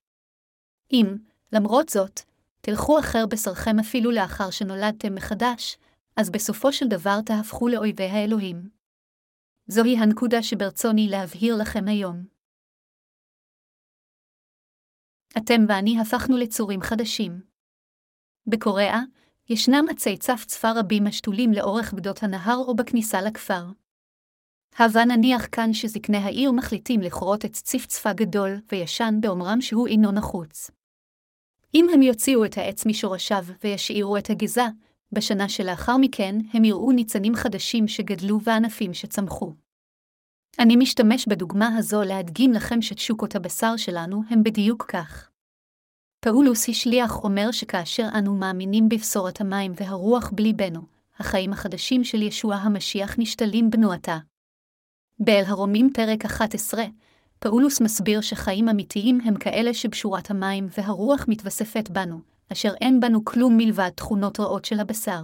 [0.93, 1.17] אם,
[1.53, 2.21] למרות זאת,
[2.61, 5.79] תלכו אחר בשרכם אפילו לאחר שנולדתם מחדש,
[6.17, 8.69] אז בסופו של דבר תהפכו לאויבי האלוהים.
[9.67, 12.25] זוהי הנקודה שברצוני להבהיר לכם היום.
[15.39, 17.41] אתם ואני הפכנו לצורים חדשים.
[18.47, 19.01] בקוריאה,
[19.49, 23.65] ישנם עצי צפצפה רבים השתולים לאורך גדות הנהר או בכניסה לכפר.
[24.79, 30.71] הבה נניח כאן שזקני העיר מחליטים לכרות עץ צפצפה גדול וישן באומרם שהוא אינו נחוץ.
[31.75, 34.65] אם הם יוציאו את העץ משורשיו וישאירו את הגזה,
[35.13, 39.55] בשנה שלאחר מכן הם יראו ניצנים חדשים שגדלו וענפים שצמחו.
[40.59, 45.31] אני משתמש בדוגמה הזו להדגים לכם שתשוקות הבשר שלנו הם בדיוק כך.
[46.21, 50.81] פאולוס השליח אומר שכאשר אנו מאמינים בבשורת המים והרוח בליבנו,
[51.19, 54.19] החיים החדשים של ישוע המשיח נשתלים בנועתה.
[55.19, 56.85] באל הרומים פרק 11,
[57.39, 62.21] פאולוס מסביר שחיים אמיתיים הם כאלה שבשורת המים והרוח מתווספת בנו,
[62.53, 65.23] אשר אין בנו כלום מלבד תכונות רעות של הבשר.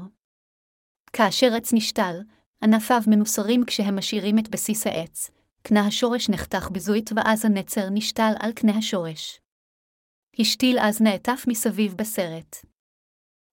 [1.12, 2.21] כאשר עץ נשתל,
[2.62, 5.31] ענפיו מנוסרים כשהם משאירים את בסיס העץ,
[5.62, 9.40] קנה השורש נחתך בזוית ואז הנצר נשתל על קנה השורש.
[10.38, 12.57] השתיל אז נעטף מסביב בסרט.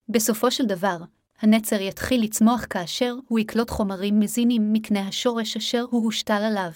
[0.10, 0.98] בסופו של דבר,
[1.40, 6.72] הנצר יתחיל לצמוח כאשר הוא יקלוט חומרים מזינים מקנה השורש אשר הוא הושתל עליו.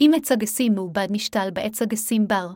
[0.00, 2.48] אם עץ אגסים מעובד נשתל בעץ אגסים בר,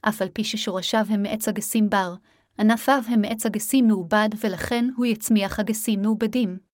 [0.00, 2.14] אף על פי ששורשיו הם מעץ אגסים בר,
[2.58, 6.71] ענפיו הם מעץ אגסים מעובד ולכן הוא יצמיח אגסים מעובדים.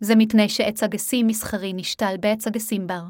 [0.00, 3.02] זה מפני שעץ אגסים מסחרי נשתל בעץ אגסים בר.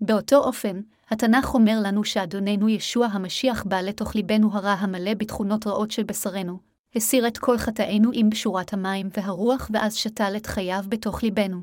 [0.00, 5.90] באותו אופן, התנ"ך אומר לנו שאדוננו ישוע המשיח בא לתוך ליבנו הרע המלא בתכונות רעות
[5.90, 6.58] של בשרנו,
[6.96, 11.60] הסיר את כל חטאינו עם בשורת המים והרוח ואז שתל את חייו בתוך ליבנו.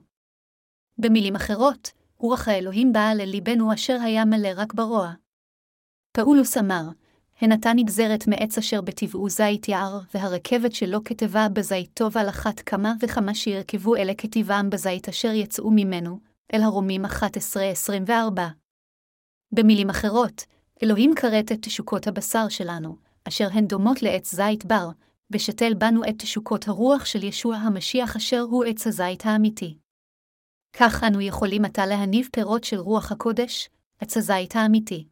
[0.97, 5.13] במילים אחרות, רוח האלוהים באה לליבנו אשר היה מלא רק ברוע.
[6.12, 6.84] פאולוס אמר,
[7.41, 12.60] הן עתה נגזרת מעץ אשר בטבעו זית יער, והרכבת שלו כתבה בזית טוב על אחת
[12.60, 16.19] כמה וכמה שירכבו אלה כטבעם בזית אשר יצאו ממנו,
[16.54, 17.10] אל הרומים 11-24.
[19.52, 20.43] במילים אחרות,
[20.84, 22.95] אלוהים כרת את תשוקות הבשר שלנו,
[23.28, 24.89] אשר הן דומות לעץ זית בר,
[25.32, 29.78] ושתל בנו את תשוקות הרוח של ישוע המשיח אשר הוא עץ הזית האמיתי.
[30.73, 33.69] כך אנו יכולים עתה להניב פירות של רוח הקודש,
[34.00, 35.08] עץ הזית האמיתי.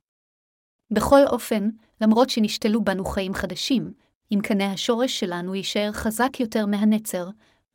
[0.96, 1.70] בכל אופן,
[2.02, 3.92] למרות שנשתלו בנו חיים חדשים,
[4.32, 7.30] אם קנה השורש שלנו יישאר חזק יותר מהנצר,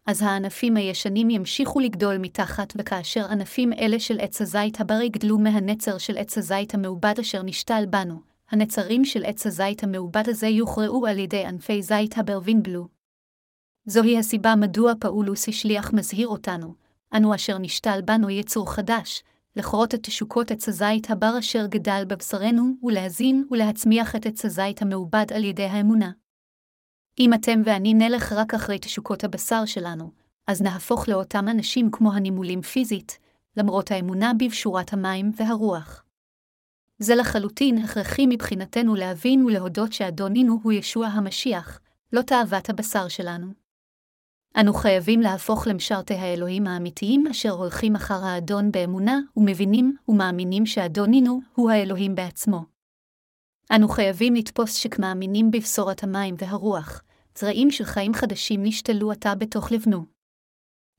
[0.06, 5.98] אז הענפים הישנים ימשיכו לגדול מתחת, וכאשר ענפים אלה של עץ הזית הבריא גדלו מהנצר
[5.98, 11.18] של עץ הזית המעובד אשר נשתל בנו, הנצרים של עץ הזית המעובד הזה יוכרעו על
[11.18, 12.88] ידי ענפי זית הברווין בלו.
[13.86, 16.74] זוהי הסיבה מדוע פאולוס השליח מזהיר אותנו,
[17.16, 19.22] אנו אשר נשתל בנו יצור חדש,
[19.56, 25.26] לכרות את תשוקות עץ הזית הבר אשר גדל בבשרנו, ולהזין ולהצמיח את עץ הזית המעובד
[25.34, 26.10] על ידי האמונה.
[27.18, 30.10] אם אתם ואני נלך רק אחרי תשוקות הבשר שלנו,
[30.46, 33.18] אז נהפוך לאותם אנשים כמו הנימולים פיזית,
[33.56, 36.04] למרות האמונה בבשורת המים והרוח.
[36.98, 41.80] זה לחלוטין הכרחי מבחינתנו להבין ולהודות שאדונינו הוא ישוע המשיח,
[42.12, 43.59] לא תאוות הבשר שלנו.
[44.56, 51.70] אנו חייבים להפוך למשרתי האלוהים האמיתיים אשר הולכים אחר האדון באמונה, ומבינים ומאמינים שאדונינו הוא
[51.70, 52.64] האלוהים בעצמו.
[53.76, 57.02] אנו חייבים לתפוס שכמאמינים בבשורת המים והרוח,
[57.38, 60.04] זרעים של חיים חדשים נשתלו עתה בתוך לבנו.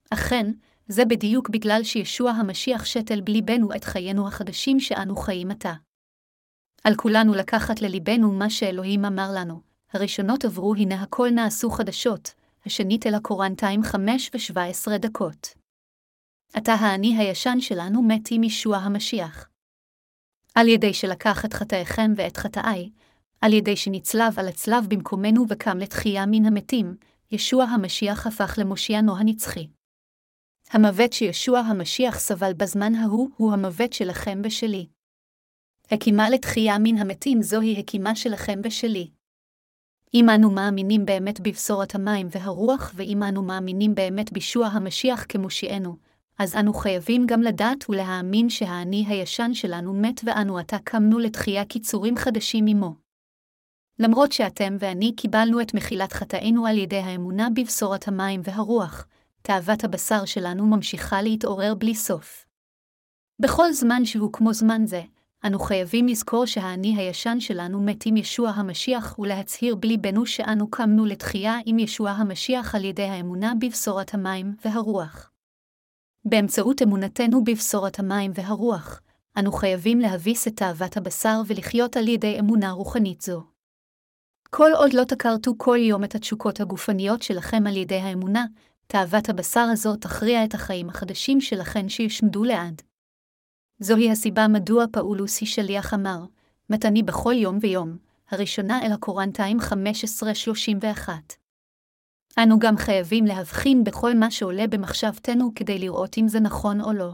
[0.09, 0.51] אכן,
[0.87, 5.73] זה בדיוק בגלל שישוע המשיח שתל בליבנו את חיינו החדשים שאנו חיים עתה.
[6.83, 9.61] על כולנו לקחת לליבנו מה שאלוהים אמר לנו,
[9.93, 12.33] הראשונות עברו הנה הכל נעשו חדשות,
[12.65, 15.47] השנית אל הקורנטיים חמש ושבע עשרה דקות.
[16.53, 19.49] עתה האני הישן שלנו מת עם ישוע המשיח.
[20.55, 22.89] על ידי שלקח את חטאיכם ואת חטאיי,
[23.41, 26.95] על ידי שנצלב על הצלב במקומנו וקם לתחייה מן המתים,
[27.31, 29.67] ישוע המשיח הפך למושיענו הנצחי.
[30.69, 34.87] המוות שישוע המשיח סבל בזמן ההוא, הוא המוות שלכם ושלי.
[35.91, 39.11] הקימה לתחייה מן המתים זוהי הקימה שלכם ושלי.
[40.13, 45.95] אם אנו מאמינים באמת בבשורת המים והרוח, ואם אנו מאמינים באמת בישוע המשיח כמושיענו,
[46.37, 52.17] אז אנו חייבים גם לדעת ולהאמין שהאני הישן שלנו מת ואנו עתה קמנו לתחייה קיצורים
[52.17, 52.95] חדשים עמו.
[53.99, 59.07] למרות שאתם ואני קיבלנו את מחילת חטאינו על ידי האמונה בבשורת המים והרוח,
[59.41, 62.45] תאוות הבשר שלנו ממשיכה להתעורר בלי סוף.
[63.39, 65.01] בכל זמן שהוא כמו זמן זה,
[65.45, 71.57] אנו חייבים לזכור שהאני הישן שלנו מת עם ישוע המשיח ולהצהיר בליבנו שאנו קמנו לתחייה
[71.65, 75.31] עם ישוע המשיח על ידי האמונה בבשורת המים והרוח.
[76.25, 79.01] באמצעות אמונתנו בבשורת המים והרוח,
[79.37, 83.43] אנו חייבים להביס את תאוות הבשר ולחיות על ידי אמונה רוחנית זו.
[84.49, 88.45] כל עוד לא תכרתו כל יום את התשוקות הגופניות שלכם על ידי האמונה,
[88.87, 92.81] תאוות הבשר הזו תכריע את החיים החדשים שלכם שיושמדו לעד.
[93.83, 96.25] זוהי הסיבה מדוע פאולוס שליח אמר,
[96.69, 97.97] מתני בכל יום ויום,
[98.31, 101.09] הראשונה אל הקורנטיים 15-31.
[102.37, 107.11] אנו גם חייבים להבחין בכל מה שעולה במחשבתנו כדי לראות אם זה נכון או לא.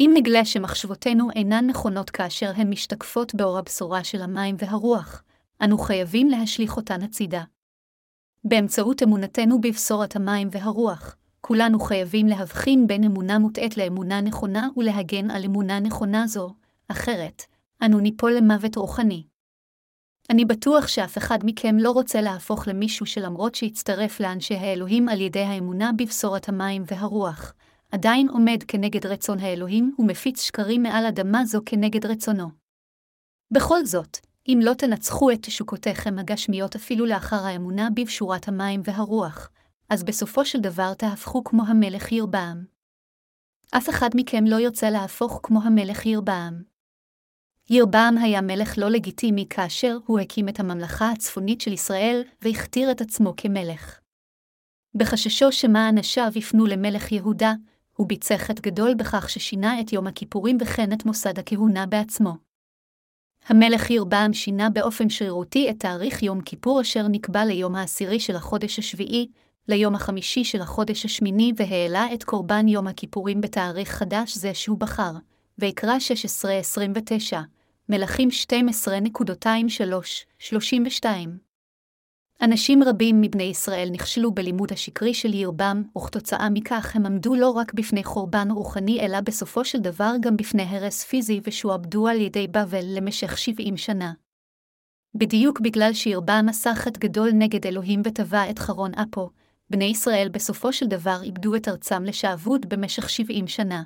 [0.00, 5.22] אם נגלה שמחשבותינו אינן נכונות כאשר הן משתקפות באור הבשורה של המים והרוח,
[5.62, 7.42] אנו חייבים להשליך אותן הצידה.
[8.44, 15.44] באמצעות אמונתנו בבשורת המים והרוח, כולנו חייבים להבחין בין אמונה מוטעית לאמונה נכונה ולהגן על
[15.44, 16.54] אמונה נכונה זו,
[16.88, 17.42] אחרת,
[17.82, 19.22] אנו ניפול למוות רוחני.
[20.30, 25.40] אני בטוח שאף אחד מכם לא רוצה להפוך למישהו שלמרות שהצטרף לאנשי האלוהים על ידי
[25.40, 27.54] האמונה בבשורת המים והרוח,
[27.92, 32.48] עדיין עומד כנגד רצון האלוהים ומפיץ שקרים מעל אדמה זו כנגד רצונו.
[33.50, 39.50] בכל זאת, אם לא תנצחו את תשוקותיכם הגשמיות אפילו לאחר האמונה בבשורת המים והרוח,
[39.94, 42.64] אז בסופו של דבר תהפכו כמו המלך ירבעם.
[43.70, 46.62] אף אחד מכם לא ירצה להפוך כמו המלך ירבעם.
[47.70, 53.00] ירבעם היה מלך לא לגיטימי כאשר הוא הקים את הממלכה הצפונית של ישראל והכתיר את
[53.00, 54.00] עצמו כמלך.
[54.94, 57.52] בחששו שמא אנשיו יפנו למלך יהודה,
[57.96, 62.32] הוא ביצע חטא גדול בכך ששינה את יום הכיפורים וכן את מוסד הכהונה בעצמו.
[63.46, 68.78] המלך ירבעם שינה באופן שרירותי את תאריך יום כיפור אשר נקבע ליום העשירי של החודש
[68.78, 69.28] השביעי,
[69.68, 75.12] ליום החמישי של החודש השמיני והעלה את קורבן יום הכיפורים בתאריך חדש זה שהוא בחר,
[75.58, 75.96] ויקרא
[77.32, 77.36] 16-29,
[77.88, 78.28] מלכים
[81.02, 81.06] 12.23-32.
[82.42, 87.74] אנשים רבים מבני ישראל נכשלו בלימוד השקרי של ירבם, וכתוצאה מכך הם עמדו לא רק
[87.74, 92.84] בפני חורבן רוחני, אלא בסופו של דבר גם בפני הרס פיזי ושועבדו על ידי בבל
[92.84, 94.12] למשך 70 שנה.
[95.14, 99.30] בדיוק בגלל שירבם עשה חטא גדול נגד אלוהים וטבע את חרון אפו,
[99.70, 103.82] בני ישראל בסופו של דבר איבדו את ארצם לשעבוד במשך 70 שנה.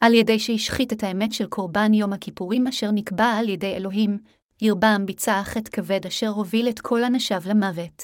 [0.00, 4.18] על ידי שהשחית את האמת של קורבן יום הכיפורים אשר נקבע על ידי אלוהים,
[4.62, 8.02] ירבעם ביצע חטא כבד אשר הוביל את כל אנשיו למוות.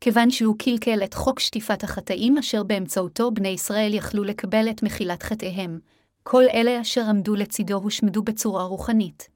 [0.00, 5.22] כיוון שהוא קלקל את חוק שטיפת החטאים אשר באמצעותו בני ישראל יכלו לקבל את מחילת
[5.22, 5.80] חטאיהם,
[6.22, 9.28] כל אלה אשר עמדו לצידו הושמדו בצורה רוחנית.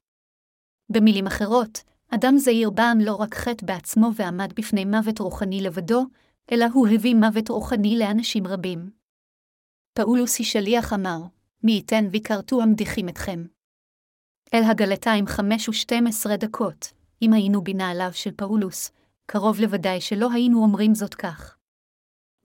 [0.90, 1.82] במילים אחרות,
[2.14, 6.06] אדם זעיר בעם לא רק חטא בעצמו ועמד בפני מוות רוחני לבדו,
[6.52, 8.90] אלא הוא הביא מוות רוחני לאנשים רבים.
[9.94, 11.18] פאולוס שליח אמר,
[11.62, 13.44] מי ייתן וכרתו המדיחים אתכם.
[14.54, 18.90] אל הגלתיים חמש ושתים עשרה דקות, אם היינו בנעליו של פאולוס,
[19.26, 21.56] קרוב לוודאי שלא היינו אומרים זאת כך.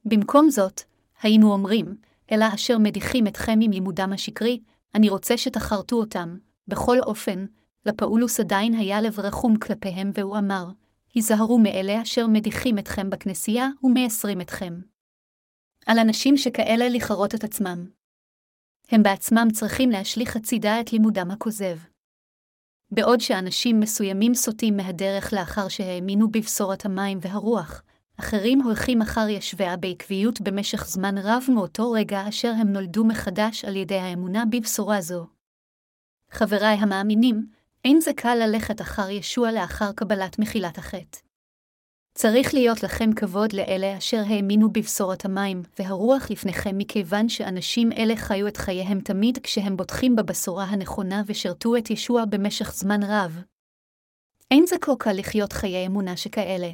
[0.06, 0.82] במקום זאת,
[1.22, 1.98] היינו אומרים,
[2.32, 4.60] אלא אשר מדיחים אתכם עם לימודם השקרי,
[4.96, 7.46] אני רוצה שתחרטו אותם, בכל אופן,
[7.86, 10.66] לפאולוס עדיין היה לב רחום כלפיהם, והוא אמר,
[11.14, 14.82] היזהרו מאלה אשר מדיחים אתכם בכנסייה ומייסרים אתכם.
[15.86, 17.90] על אנשים שכאלה לכרות את עצמם.
[18.92, 21.78] הם בעצמם צריכים להשליך הצידה את לימודם הכוזב.
[22.92, 27.82] בעוד שאנשים מסוימים סוטים מהדרך לאחר שהאמינו בבשורת המים והרוח,
[28.20, 33.76] אחרים הולכים אחר ישביה בעקביות במשך זמן רב מאותו רגע אשר הם נולדו מחדש על
[33.76, 35.28] ידי האמונה בבשורה זו.
[36.32, 37.48] חבריי המאמינים,
[37.88, 41.20] אין זה קל ללכת אחר ישוע לאחר קבלת מחילת החטא.
[42.18, 48.48] צריך להיות לכם כבוד לאלה אשר האמינו בבשורת המים והרוח לפניכם מכיוון שאנשים אלה חיו
[48.48, 53.42] את חייהם תמיד כשהם בוטחים בבשורה הנכונה ושרתו את ישוע במשך זמן רב.
[54.52, 56.72] אין זה כה קל לחיות חיי אמונה שכאלה.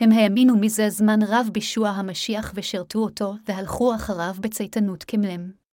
[0.00, 5.65] הם האמינו מזה זמן רב בישוע המשיח ושרתו אותו, והלכו אחריו בצייתנות כמלם.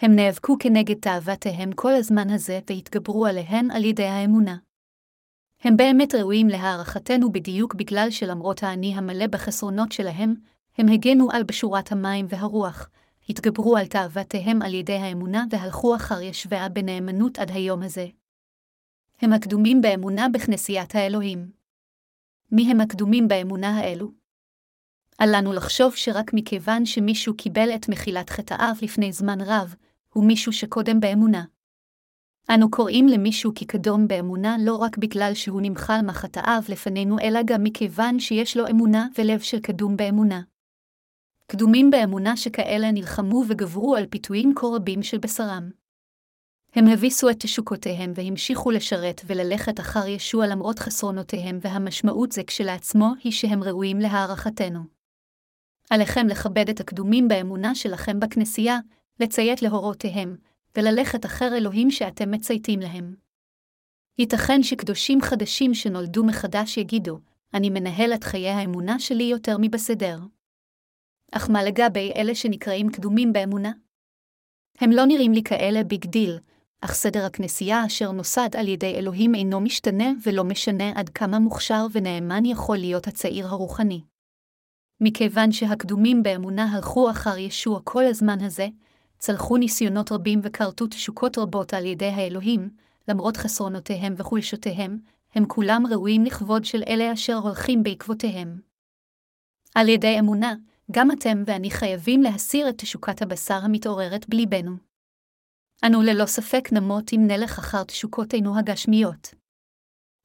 [0.00, 4.56] הם נאבקו כנגד תאוותיהם כל הזמן הזה והתגברו עליהן על ידי האמונה.
[5.60, 10.34] הם באמת ראויים להערכתנו בדיוק בגלל שלמרות האני המלא בחסרונות שלהם,
[10.78, 12.88] הם הגנו על בשורת המים והרוח,
[13.28, 18.06] התגברו על תאוותיהם על ידי האמונה והלכו אחר ישביה בנאמנות עד היום הזה.
[19.20, 21.50] הם הקדומים באמונה בכנסיית האלוהים.
[22.52, 24.10] מי הם הקדומים באמונה האלו?
[25.20, 29.74] אל לנו לחשוב שרק מכיוון שמישהו קיבל את מחילת חטאיו לפני זמן רב,
[30.14, 31.44] הוא מישהו שקודם באמונה.
[32.54, 38.20] אנו קוראים למישהו כקדום באמונה לא רק בגלל שהוא נמחל מחטאיו לפנינו, אלא גם מכיוון
[38.20, 40.40] שיש לו אמונה ולב של קדום באמונה.
[41.46, 45.70] קדומים באמונה שכאלה נלחמו וגברו על פיתויים כה רבים של בשרם.
[46.74, 53.32] הם הביסו את תשוקותיהם והמשיכו לשרת וללכת אחר ישוע למרות חסרונותיהם, והמשמעות זה כשלעצמו היא
[53.32, 54.80] שהם ראויים להערכתנו.
[55.90, 58.78] עליכם לכבד את הקדומים באמונה שלכם בכנסייה,
[59.20, 60.36] לציית להורותיהם,
[60.76, 63.14] וללכת אחר אלוהים שאתם מצייתים להם.
[64.18, 67.18] ייתכן שקדושים חדשים שנולדו מחדש יגידו,
[67.54, 70.18] אני מנהל את חיי האמונה שלי יותר מבסדר.
[71.32, 73.72] אך מה לגבי אלה שנקראים קדומים באמונה?
[74.78, 76.38] הם לא נראים לי כאלה big deal,
[76.80, 81.86] אך סדר הכנסייה אשר נוסד על ידי אלוהים אינו משתנה ולא משנה עד כמה מוכשר
[81.92, 84.00] ונאמן יכול להיות הצעיר הרוחני.
[85.00, 88.68] מכיוון שהקדומים באמונה הלכו אחר ישוע כל הזמן הזה,
[89.20, 92.70] צלחו ניסיונות רבים וכרתו תשוקות רבות על ידי האלוהים,
[93.08, 94.98] למרות חסרונותיהם וחולשותיהם,
[95.34, 98.60] הם כולם ראויים לכבוד של אלה אשר הולכים בעקבותיהם.
[99.74, 100.54] על ידי אמונה,
[100.90, 104.76] גם אתם ואני חייבים להסיר את תשוקת הבשר המתעוררת בליבנו.
[105.86, 109.34] אנו ללא ספק נמות אם נלך אחר תשוקותינו הגשמיות.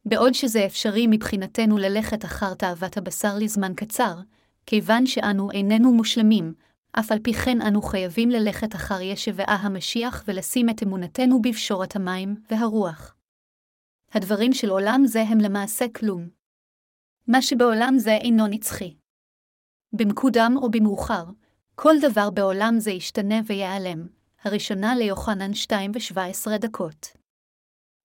[0.06, 4.20] בעוד שזה אפשרי מבחינתנו ללכת אחר תאוות הבשר לזמן קצר,
[4.66, 6.54] כיוון שאנו איננו מושלמים,
[7.00, 12.36] אף על פי כן אנו חייבים ללכת אחר ישבעה המשיח ולשים את אמונתנו בפשורת המים
[12.50, 13.16] והרוח.
[14.12, 16.30] הדברים של עולם זה הם למעשה כלום.
[17.28, 18.96] מה שבעולם זה אינו נצחי.
[19.94, 21.26] במקודם או במאוחר,
[21.76, 24.08] כל דבר בעולם זה ישתנה וייעלם,
[24.44, 27.08] הראשונה ליוחנן 2 ו-17 דקות.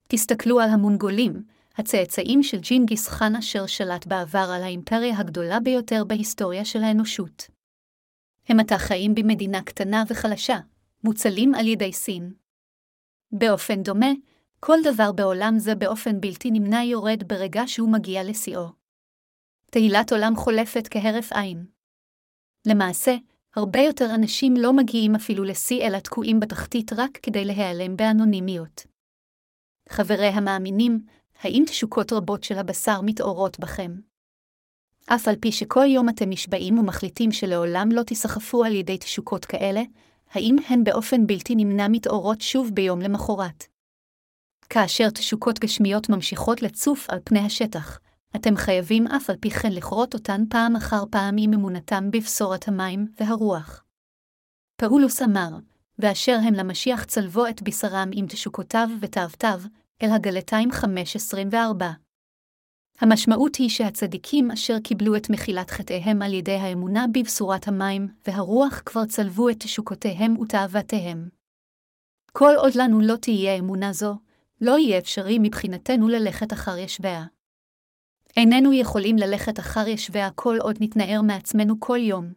[0.08, 1.42] תסתכלו על המונגולים,
[1.76, 7.59] הצאצאים של ג'ינגיס חאן אשר שלט בעבר על האימפריה הגדולה ביותר בהיסטוריה של האנושות.
[8.50, 10.58] הם עתה חיים במדינה קטנה וחלשה,
[11.04, 12.32] מוצלים על ידי סין.
[13.32, 14.10] באופן דומה,
[14.60, 18.68] כל דבר בעולם זה באופן בלתי נמנע יורד ברגע שהוא מגיע לשיאו.
[19.70, 21.66] תהילת עולם חולפת כהרף עין.
[22.66, 23.14] למעשה,
[23.56, 28.86] הרבה יותר אנשים לא מגיעים אפילו לשיא אלא תקועים בתחתית רק כדי להיעלם באנונימיות.
[29.88, 31.06] חברי המאמינים,
[31.40, 34.09] האם תשוקות רבות של הבשר מתעוררות בכם?
[35.14, 39.82] אף על פי שכל יום אתם נשבעים ומחליטים שלעולם לא תיסחפו על ידי תשוקות כאלה,
[40.32, 43.64] האם הן באופן בלתי נמנע מתעוררות שוב ביום למחרת?
[44.68, 47.98] כאשר תשוקות גשמיות ממשיכות לצוף על פני השטח,
[48.36, 53.06] אתם חייבים אף על פי כן לכרות אותן פעם אחר פעם עם אמונתם בבשורת המים
[53.20, 53.84] והרוח.
[54.76, 55.48] פאולוס אמר,
[55.98, 59.60] ואשר הם למשיח צלבו את בשרם עם תשוקותיו ותאוותיו,
[60.02, 61.56] אל הגלתיים 5.24.
[63.00, 69.04] המשמעות היא שהצדיקים אשר קיבלו את מחילת חטאיהם על ידי האמונה בבשורת המים והרוח כבר
[69.06, 71.28] צלבו את תשוקותיהם ותאוותיהם.
[72.32, 74.14] כל עוד לנו לא תהיה אמונה זו,
[74.60, 77.24] לא יהיה אפשרי מבחינתנו ללכת אחר ישביה.
[78.36, 82.32] איננו יכולים ללכת אחר ישביה כל עוד נתנער מעצמנו כל יום.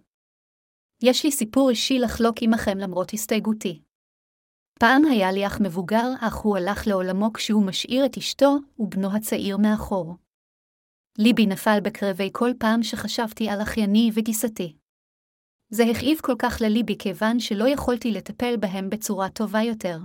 [1.03, 3.81] יש לי סיפור אישי לחלוק עמכם למרות הסתייגותי.
[4.79, 9.57] פעם היה לי אח מבוגר, אך הוא הלך לעולמו כשהוא משאיר את אשתו ובנו הצעיר
[9.57, 10.22] מאחור.
[11.17, 14.75] ליבי נפל בקרבי כל פעם שחשבתי על אחייני וגיסתי.
[15.69, 19.97] זה הכאיב כל כך לליבי כיוון שלא יכולתי לטפל בהם בצורה טובה יותר.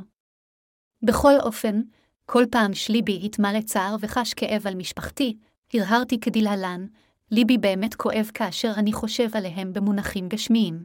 [1.03, 1.81] בכל אופן,
[2.25, 5.37] כל פעם שליבי התמלא צער וחש כאב על משפחתי,
[5.75, 6.87] הרהרתי כדלהלן,
[7.31, 10.85] ליבי באמת כואב כאשר אני חושב עליהם במונחים גשמיים.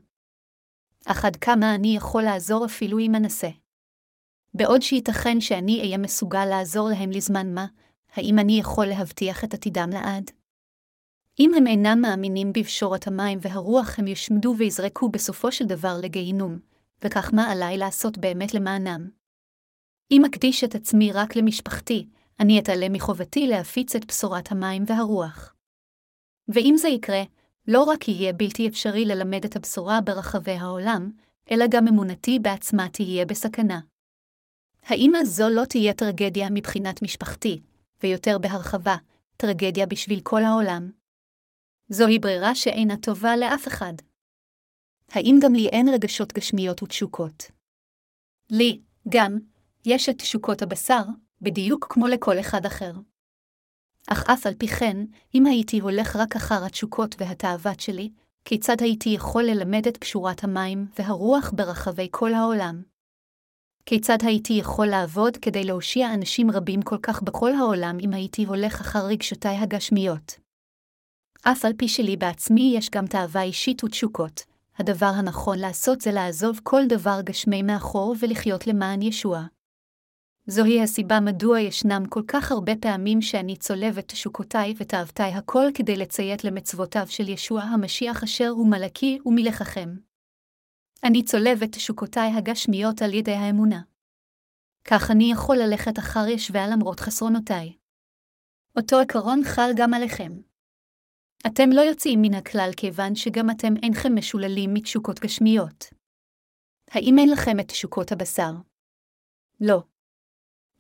[1.05, 3.49] אך עד כמה אני יכול לעזור אפילו אם אנסה.
[4.53, 7.65] בעוד שייתכן שאני אהיה מסוגל לעזור להם לזמן מה,
[8.13, 10.31] האם אני יכול להבטיח את עתידם לעד?
[11.39, 16.59] אם הם אינם מאמינים בפשורת המים והרוח, הם יושמדו ויזרקו בסופו של דבר לגיהינום,
[17.03, 19.09] וכך מה עליי לעשות באמת למענם?
[20.11, 22.07] אם אקדיש את עצמי רק למשפחתי,
[22.39, 25.55] אני אתעלה מחובתי להפיץ את בשורת המים והרוח.
[26.47, 27.23] ואם זה יקרה,
[27.67, 31.11] לא רק יהיה בלתי אפשרי ללמד את הבשורה ברחבי העולם,
[31.51, 33.79] אלא גם אמונתי בעצמה תהיה בסכנה.
[34.83, 37.61] האם אז זו לא תהיה טרגדיה מבחינת משפחתי,
[38.03, 38.95] ויותר בהרחבה,
[39.37, 40.91] טרגדיה בשביל כל העולם?
[41.89, 43.93] זוהי ברירה שאינה טובה לאף אחד.
[45.11, 47.51] האם גם לי אין רגשות גשמיות ותשוקות?
[48.49, 49.39] לי, גם,
[49.85, 51.03] יש את תשוקות הבשר,
[51.41, 52.93] בדיוק כמו לכל אחד אחר.
[54.07, 54.97] אך אף על פי כן,
[55.35, 58.09] אם הייתי הולך רק אחר התשוקות והתאוות שלי,
[58.45, 62.83] כיצד הייתי יכול ללמד את קשורת המים והרוח ברחבי כל העולם?
[63.85, 68.81] כיצד הייתי יכול לעבוד כדי להושיע אנשים רבים כל כך בכל העולם אם הייתי הולך
[68.81, 70.39] אחר רגשותיי הגשמיות?
[71.43, 74.43] אף על פי שלי בעצמי יש גם תאווה אישית ותשוקות,
[74.77, 79.43] הדבר הנכון לעשות זה לעזוב כל דבר גשמי מאחור ולחיות למען ישוע.
[80.47, 85.95] זוהי הסיבה מדוע ישנם כל כך הרבה פעמים שאני צולב את תשוקותיי ותאוותיי הכל כדי
[85.95, 89.89] לציית למצוותיו של ישוע המשיח אשר הוא מלאכי ומלככם.
[91.07, 93.81] אני צולב את תשוקותיי הגשמיות על ידי האמונה.
[94.83, 97.77] כך אני יכול ללכת אחר ישביה למרות חסרונותיי.
[98.77, 100.31] אותו עקרון חל גם עליכם.
[101.47, 105.85] אתם לא יוצאים מן הכלל כיוון שגם אתם אינכם משוללים מתשוקות גשמיות.
[106.91, 108.51] האם אין לכם את תשוקות הבשר?
[109.59, 109.83] לא.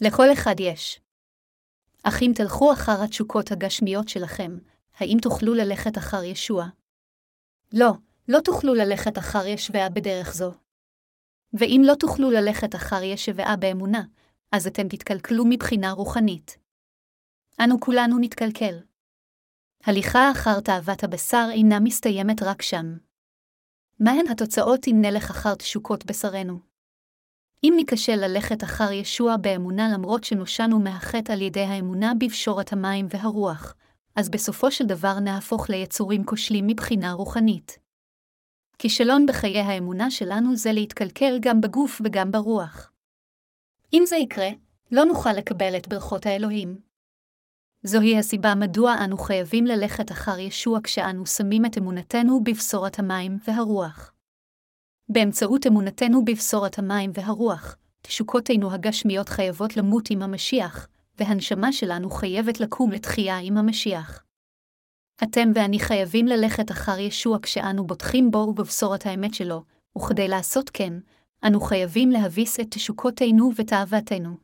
[0.01, 1.01] לכל אחד יש.
[2.03, 4.51] אך אם תלכו אחר התשוקות הגשמיות שלכם,
[4.93, 6.65] האם תוכלו ללכת אחר ישוע?
[7.73, 7.91] לא,
[8.27, 10.51] לא תוכלו ללכת אחר ישביה בדרך זו.
[11.53, 14.03] ואם לא תוכלו ללכת אחר ישביה באמונה,
[14.51, 16.57] אז אתם תתקלקלו מבחינה רוחנית.
[17.63, 18.79] אנו כולנו נתקלקל.
[19.83, 22.97] הליכה אחר תאוות הבשר אינה מסתיימת רק שם.
[23.99, 26.59] מהן התוצאות אם נלך אחר תשוקות בשרנו?
[27.63, 33.75] אם ניכשל ללכת אחר ישוע באמונה למרות שנושענו מהחטא על ידי האמונה בפשורת המים והרוח,
[34.15, 37.82] אז בסופו של דבר נהפוך ליצורים כושלים מבחינה רוחנית.
[38.77, 42.91] כישלון בחיי האמונה שלנו זה להתקלקל גם בגוף וגם ברוח.
[43.93, 44.49] אם זה יקרה,
[44.91, 46.77] לא נוכל לקבל את ברכות האלוהים.
[47.83, 54.13] זוהי הסיבה מדוע אנו חייבים ללכת אחר ישוע כשאנו שמים את אמונתנו בבשורת המים והרוח.
[55.09, 60.87] באמצעות אמונתנו בבשורת המים והרוח, תשוקותינו הגשמיות חייבות למות עם המשיח,
[61.19, 64.23] והנשמה שלנו חייבת לקום לתחייה עם המשיח.
[65.23, 69.63] אתם ואני חייבים ללכת אחר ישוע כשאנו בוטחים בו ובבשורת האמת שלו,
[69.97, 70.93] וכדי לעשות כן,
[71.47, 74.37] אנו חייבים להביס את תשוקותינו ותאוותנו.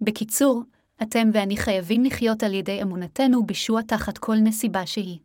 [0.00, 0.62] בקיצור,
[1.02, 5.18] אתם ואני חייבים לחיות על ידי אמונתנו בישוע תחת כל נסיבה שהיא.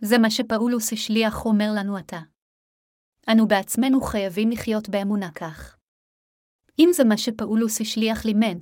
[0.00, 2.20] זה מה שפאולוס השליח אומר לנו עתה.
[3.32, 5.76] אנו בעצמנו חייבים לחיות באמונה כך.
[6.78, 8.58] אם זה מה שפאולוס השליח לימד,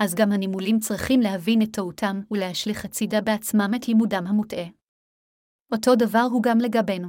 [0.00, 4.66] אז גם הנימולים צריכים להבין את טעותם ולהשליך הצידה בעצמם את לימודם המוטעה.
[5.72, 7.08] אותו דבר הוא גם לגבינו.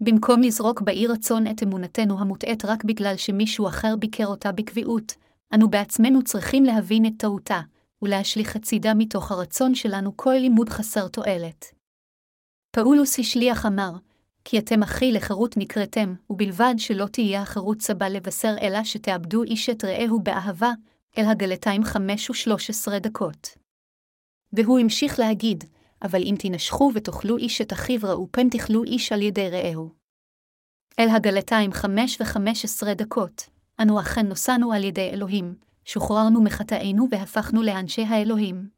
[0.00, 5.14] במקום לזרוק באי רצון את אמונתנו המוטעית רק בגלל שמישהו אחר ביקר אותה בקביעות,
[5.54, 7.60] אנו בעצמנו צריכים להבין את טעותה,
[8.02, 11.64] ולהשליך הצידה מתוך הרצון שלנו כל לימוד חסר תועלת.
[12.70, 13.92] פאולוס השליח אמר,
[14.44, 19.84] כי אתם אחי לחירות נקראתם, ובלבד שלא תהיה החירות סבא לבשר אלא שתאבדו איש את
[19.84, 20.72] רעהו באהבה,
[21.18, 23.48] אל הגלתיים חמש ושלוש עשרה דקות.
[24.52, 25.64] והוא המשיך להגיד,
[26.02, 29.90] אבל אם תנשכו ותאכלו איש את אחיו ראו פן תאכלו איש על ידי רעהו.
[30.98, 33.48] אל הגלתיים חמש וחמש עשרה דקות,
[33.82, 35.54] אנו אכן נוסענו על ידי אלוהים,
[35.84, 38.68] שוחררנו מחטאינו והפכנו לאנשי האלוהים.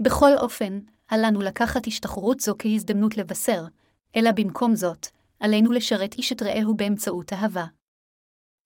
[0.00, 0.80] בכל אופן,
[1.12, 3.64] אל לנו לקחת השתחררות זו כהזדמנות לבשר,
[4.16, 5.06] אלא במקום זאת,
[5.40, 7.64] עלינו לשרת איש את רעהו באמצעות אהבה.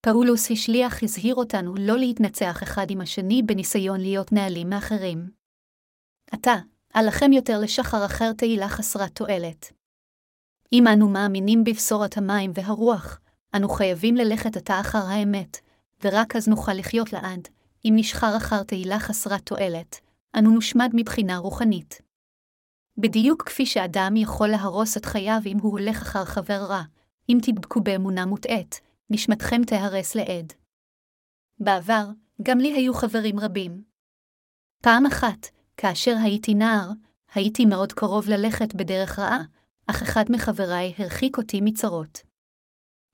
[0.06, 5.30] פאולוס השליח הזהיר אותנו לא להתנצח אחד עם השני בניסיון להיות נהלים מאחרים.
[6.30, 6.54] עתה,
[6.96, 9.72] אל לכם יותר לשחר אחר תהילה חסרת תועלת.
[10.72, 13.20] אם אנו מאמינים בבשורת המים והרוח,
[13.56, 15.56] אנו חייבים ללכת עתה אחר האמת,
[16.04, 17.48] ורק אז נוכל לחיות לעד,
[17.84, 20.00] אם נשחר אחר תהילה חסרת תועלת,
[20.38, 22.00] אנו נושמד מבחינה רוחנית.
[22.98, 26.82] בדיוק כפי שאדם יכול להרוס את חייו אם הוא הולך אחר חבר רע,
[27.28, 28.80] אם תדבקו באמונה מוטעית,
[29.10, 30.52] נשמתכם תהרס לעד.
[31.58, 32.06] בעבר,
[32.42, 33.84] גם לי היו חברים רבים.
[34.82, 35.46] פעם אחת,
[35.76, 36.90] כאשר הייתי נער,
[37.34, 39.42] הייתי מאוד קרוב ללכת בדרך רעה,
[39.86, 42.22] אך אחד מחבריי הרחיק אותי מצרות.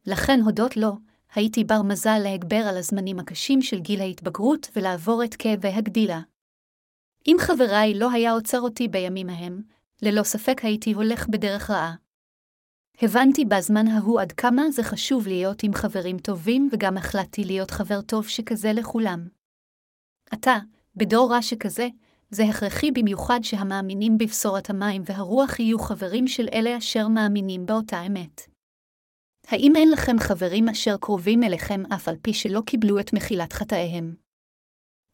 [0.06, 0.96] לכן הודות לו,
[1.34, 6.20] הייתי בר מזל להגבר על הזמנים הקשים של גיל ההתבגרות ולעבור את כאבי הגדילה.
[7.26, 9.62] אם חבריי לא היה עוצר אותי בימים ההם,
[10.02, 11.94] ללא ספק הייתי הולך בדרך רעה.
[13.02, 18.00] הבנתי בזמן ההוא עד כמה זה חשוב להיות עם חברים טובים, וגם החלטתי להיות חבר
[18.00, 19.28] טוב שכזה לכולם.
[20.30, 20.56] עתה,
[20.96, 21.88] בדור רע שכזה,
[22.30, 28.40] זה הכרחי במיוחד שהמאמינים בבשורת המים והרוח יהיו חברים של אלה אשר מאמינים באותה אמת.
[29.48, 34.14] האם אין לכם חברים אשר קרובים אליכם אף על פי שלא קיבלו את מחילת חטאיהם?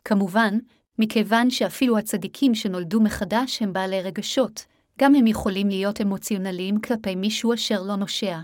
[0.05, 0.59] כמובן,
[0.99, 4.67] מכיוון שאפילו הצדיקים שנולדו מחדש הם בעלי רגשות,
[4.99, 8.39] גם הם יכולים להיות אמוציונליים כלפי מישהו אשר לא נושע.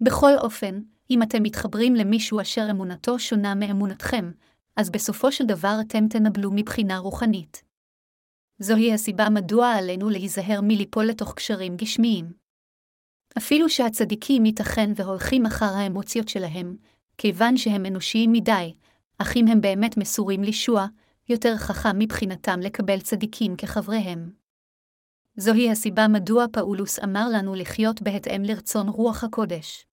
[0.00, 0.80] בכל אופן,
[1.10, 4.30] אם אתם מתחברים למישהו אשר אמונתו שונה מאמונתכם,
[4.76, 7.62] אז בסופו של דבר אתם תנבלו מבחינה רוחנית.
[8.58, 12.32] זוהי הסיבה מדוע עלינו להיזהר מליפול לתוך קשרים גשמיים.
[13.38, 16.76] אפילו שהצדיקים ייתכן והולכים אחר האמוציות שלהם,
[17.18, 18.74] כיוון שהם אנושיים מדי,
[19.18, 20.86] אך אם הם באמת מסורים לישוע,
[21.28, 24.39] יותר חכם מבחינתם לקבל צדיקים כחבריהם.
[25.36, 29.86] זוהי הסיבה מדוע פאולוס אמר לנו לחיות בהתאם לרצון רוח הקודש.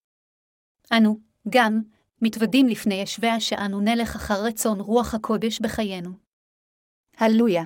[0.93, 1.19] אנו,
[1.49, 1.81] גם,
[2.21, 6.09] מתוודים לפני ישביה שאנו נלך אחר רצון רוח הקודש בחיינו.
[7.17, 7.63] הללויה.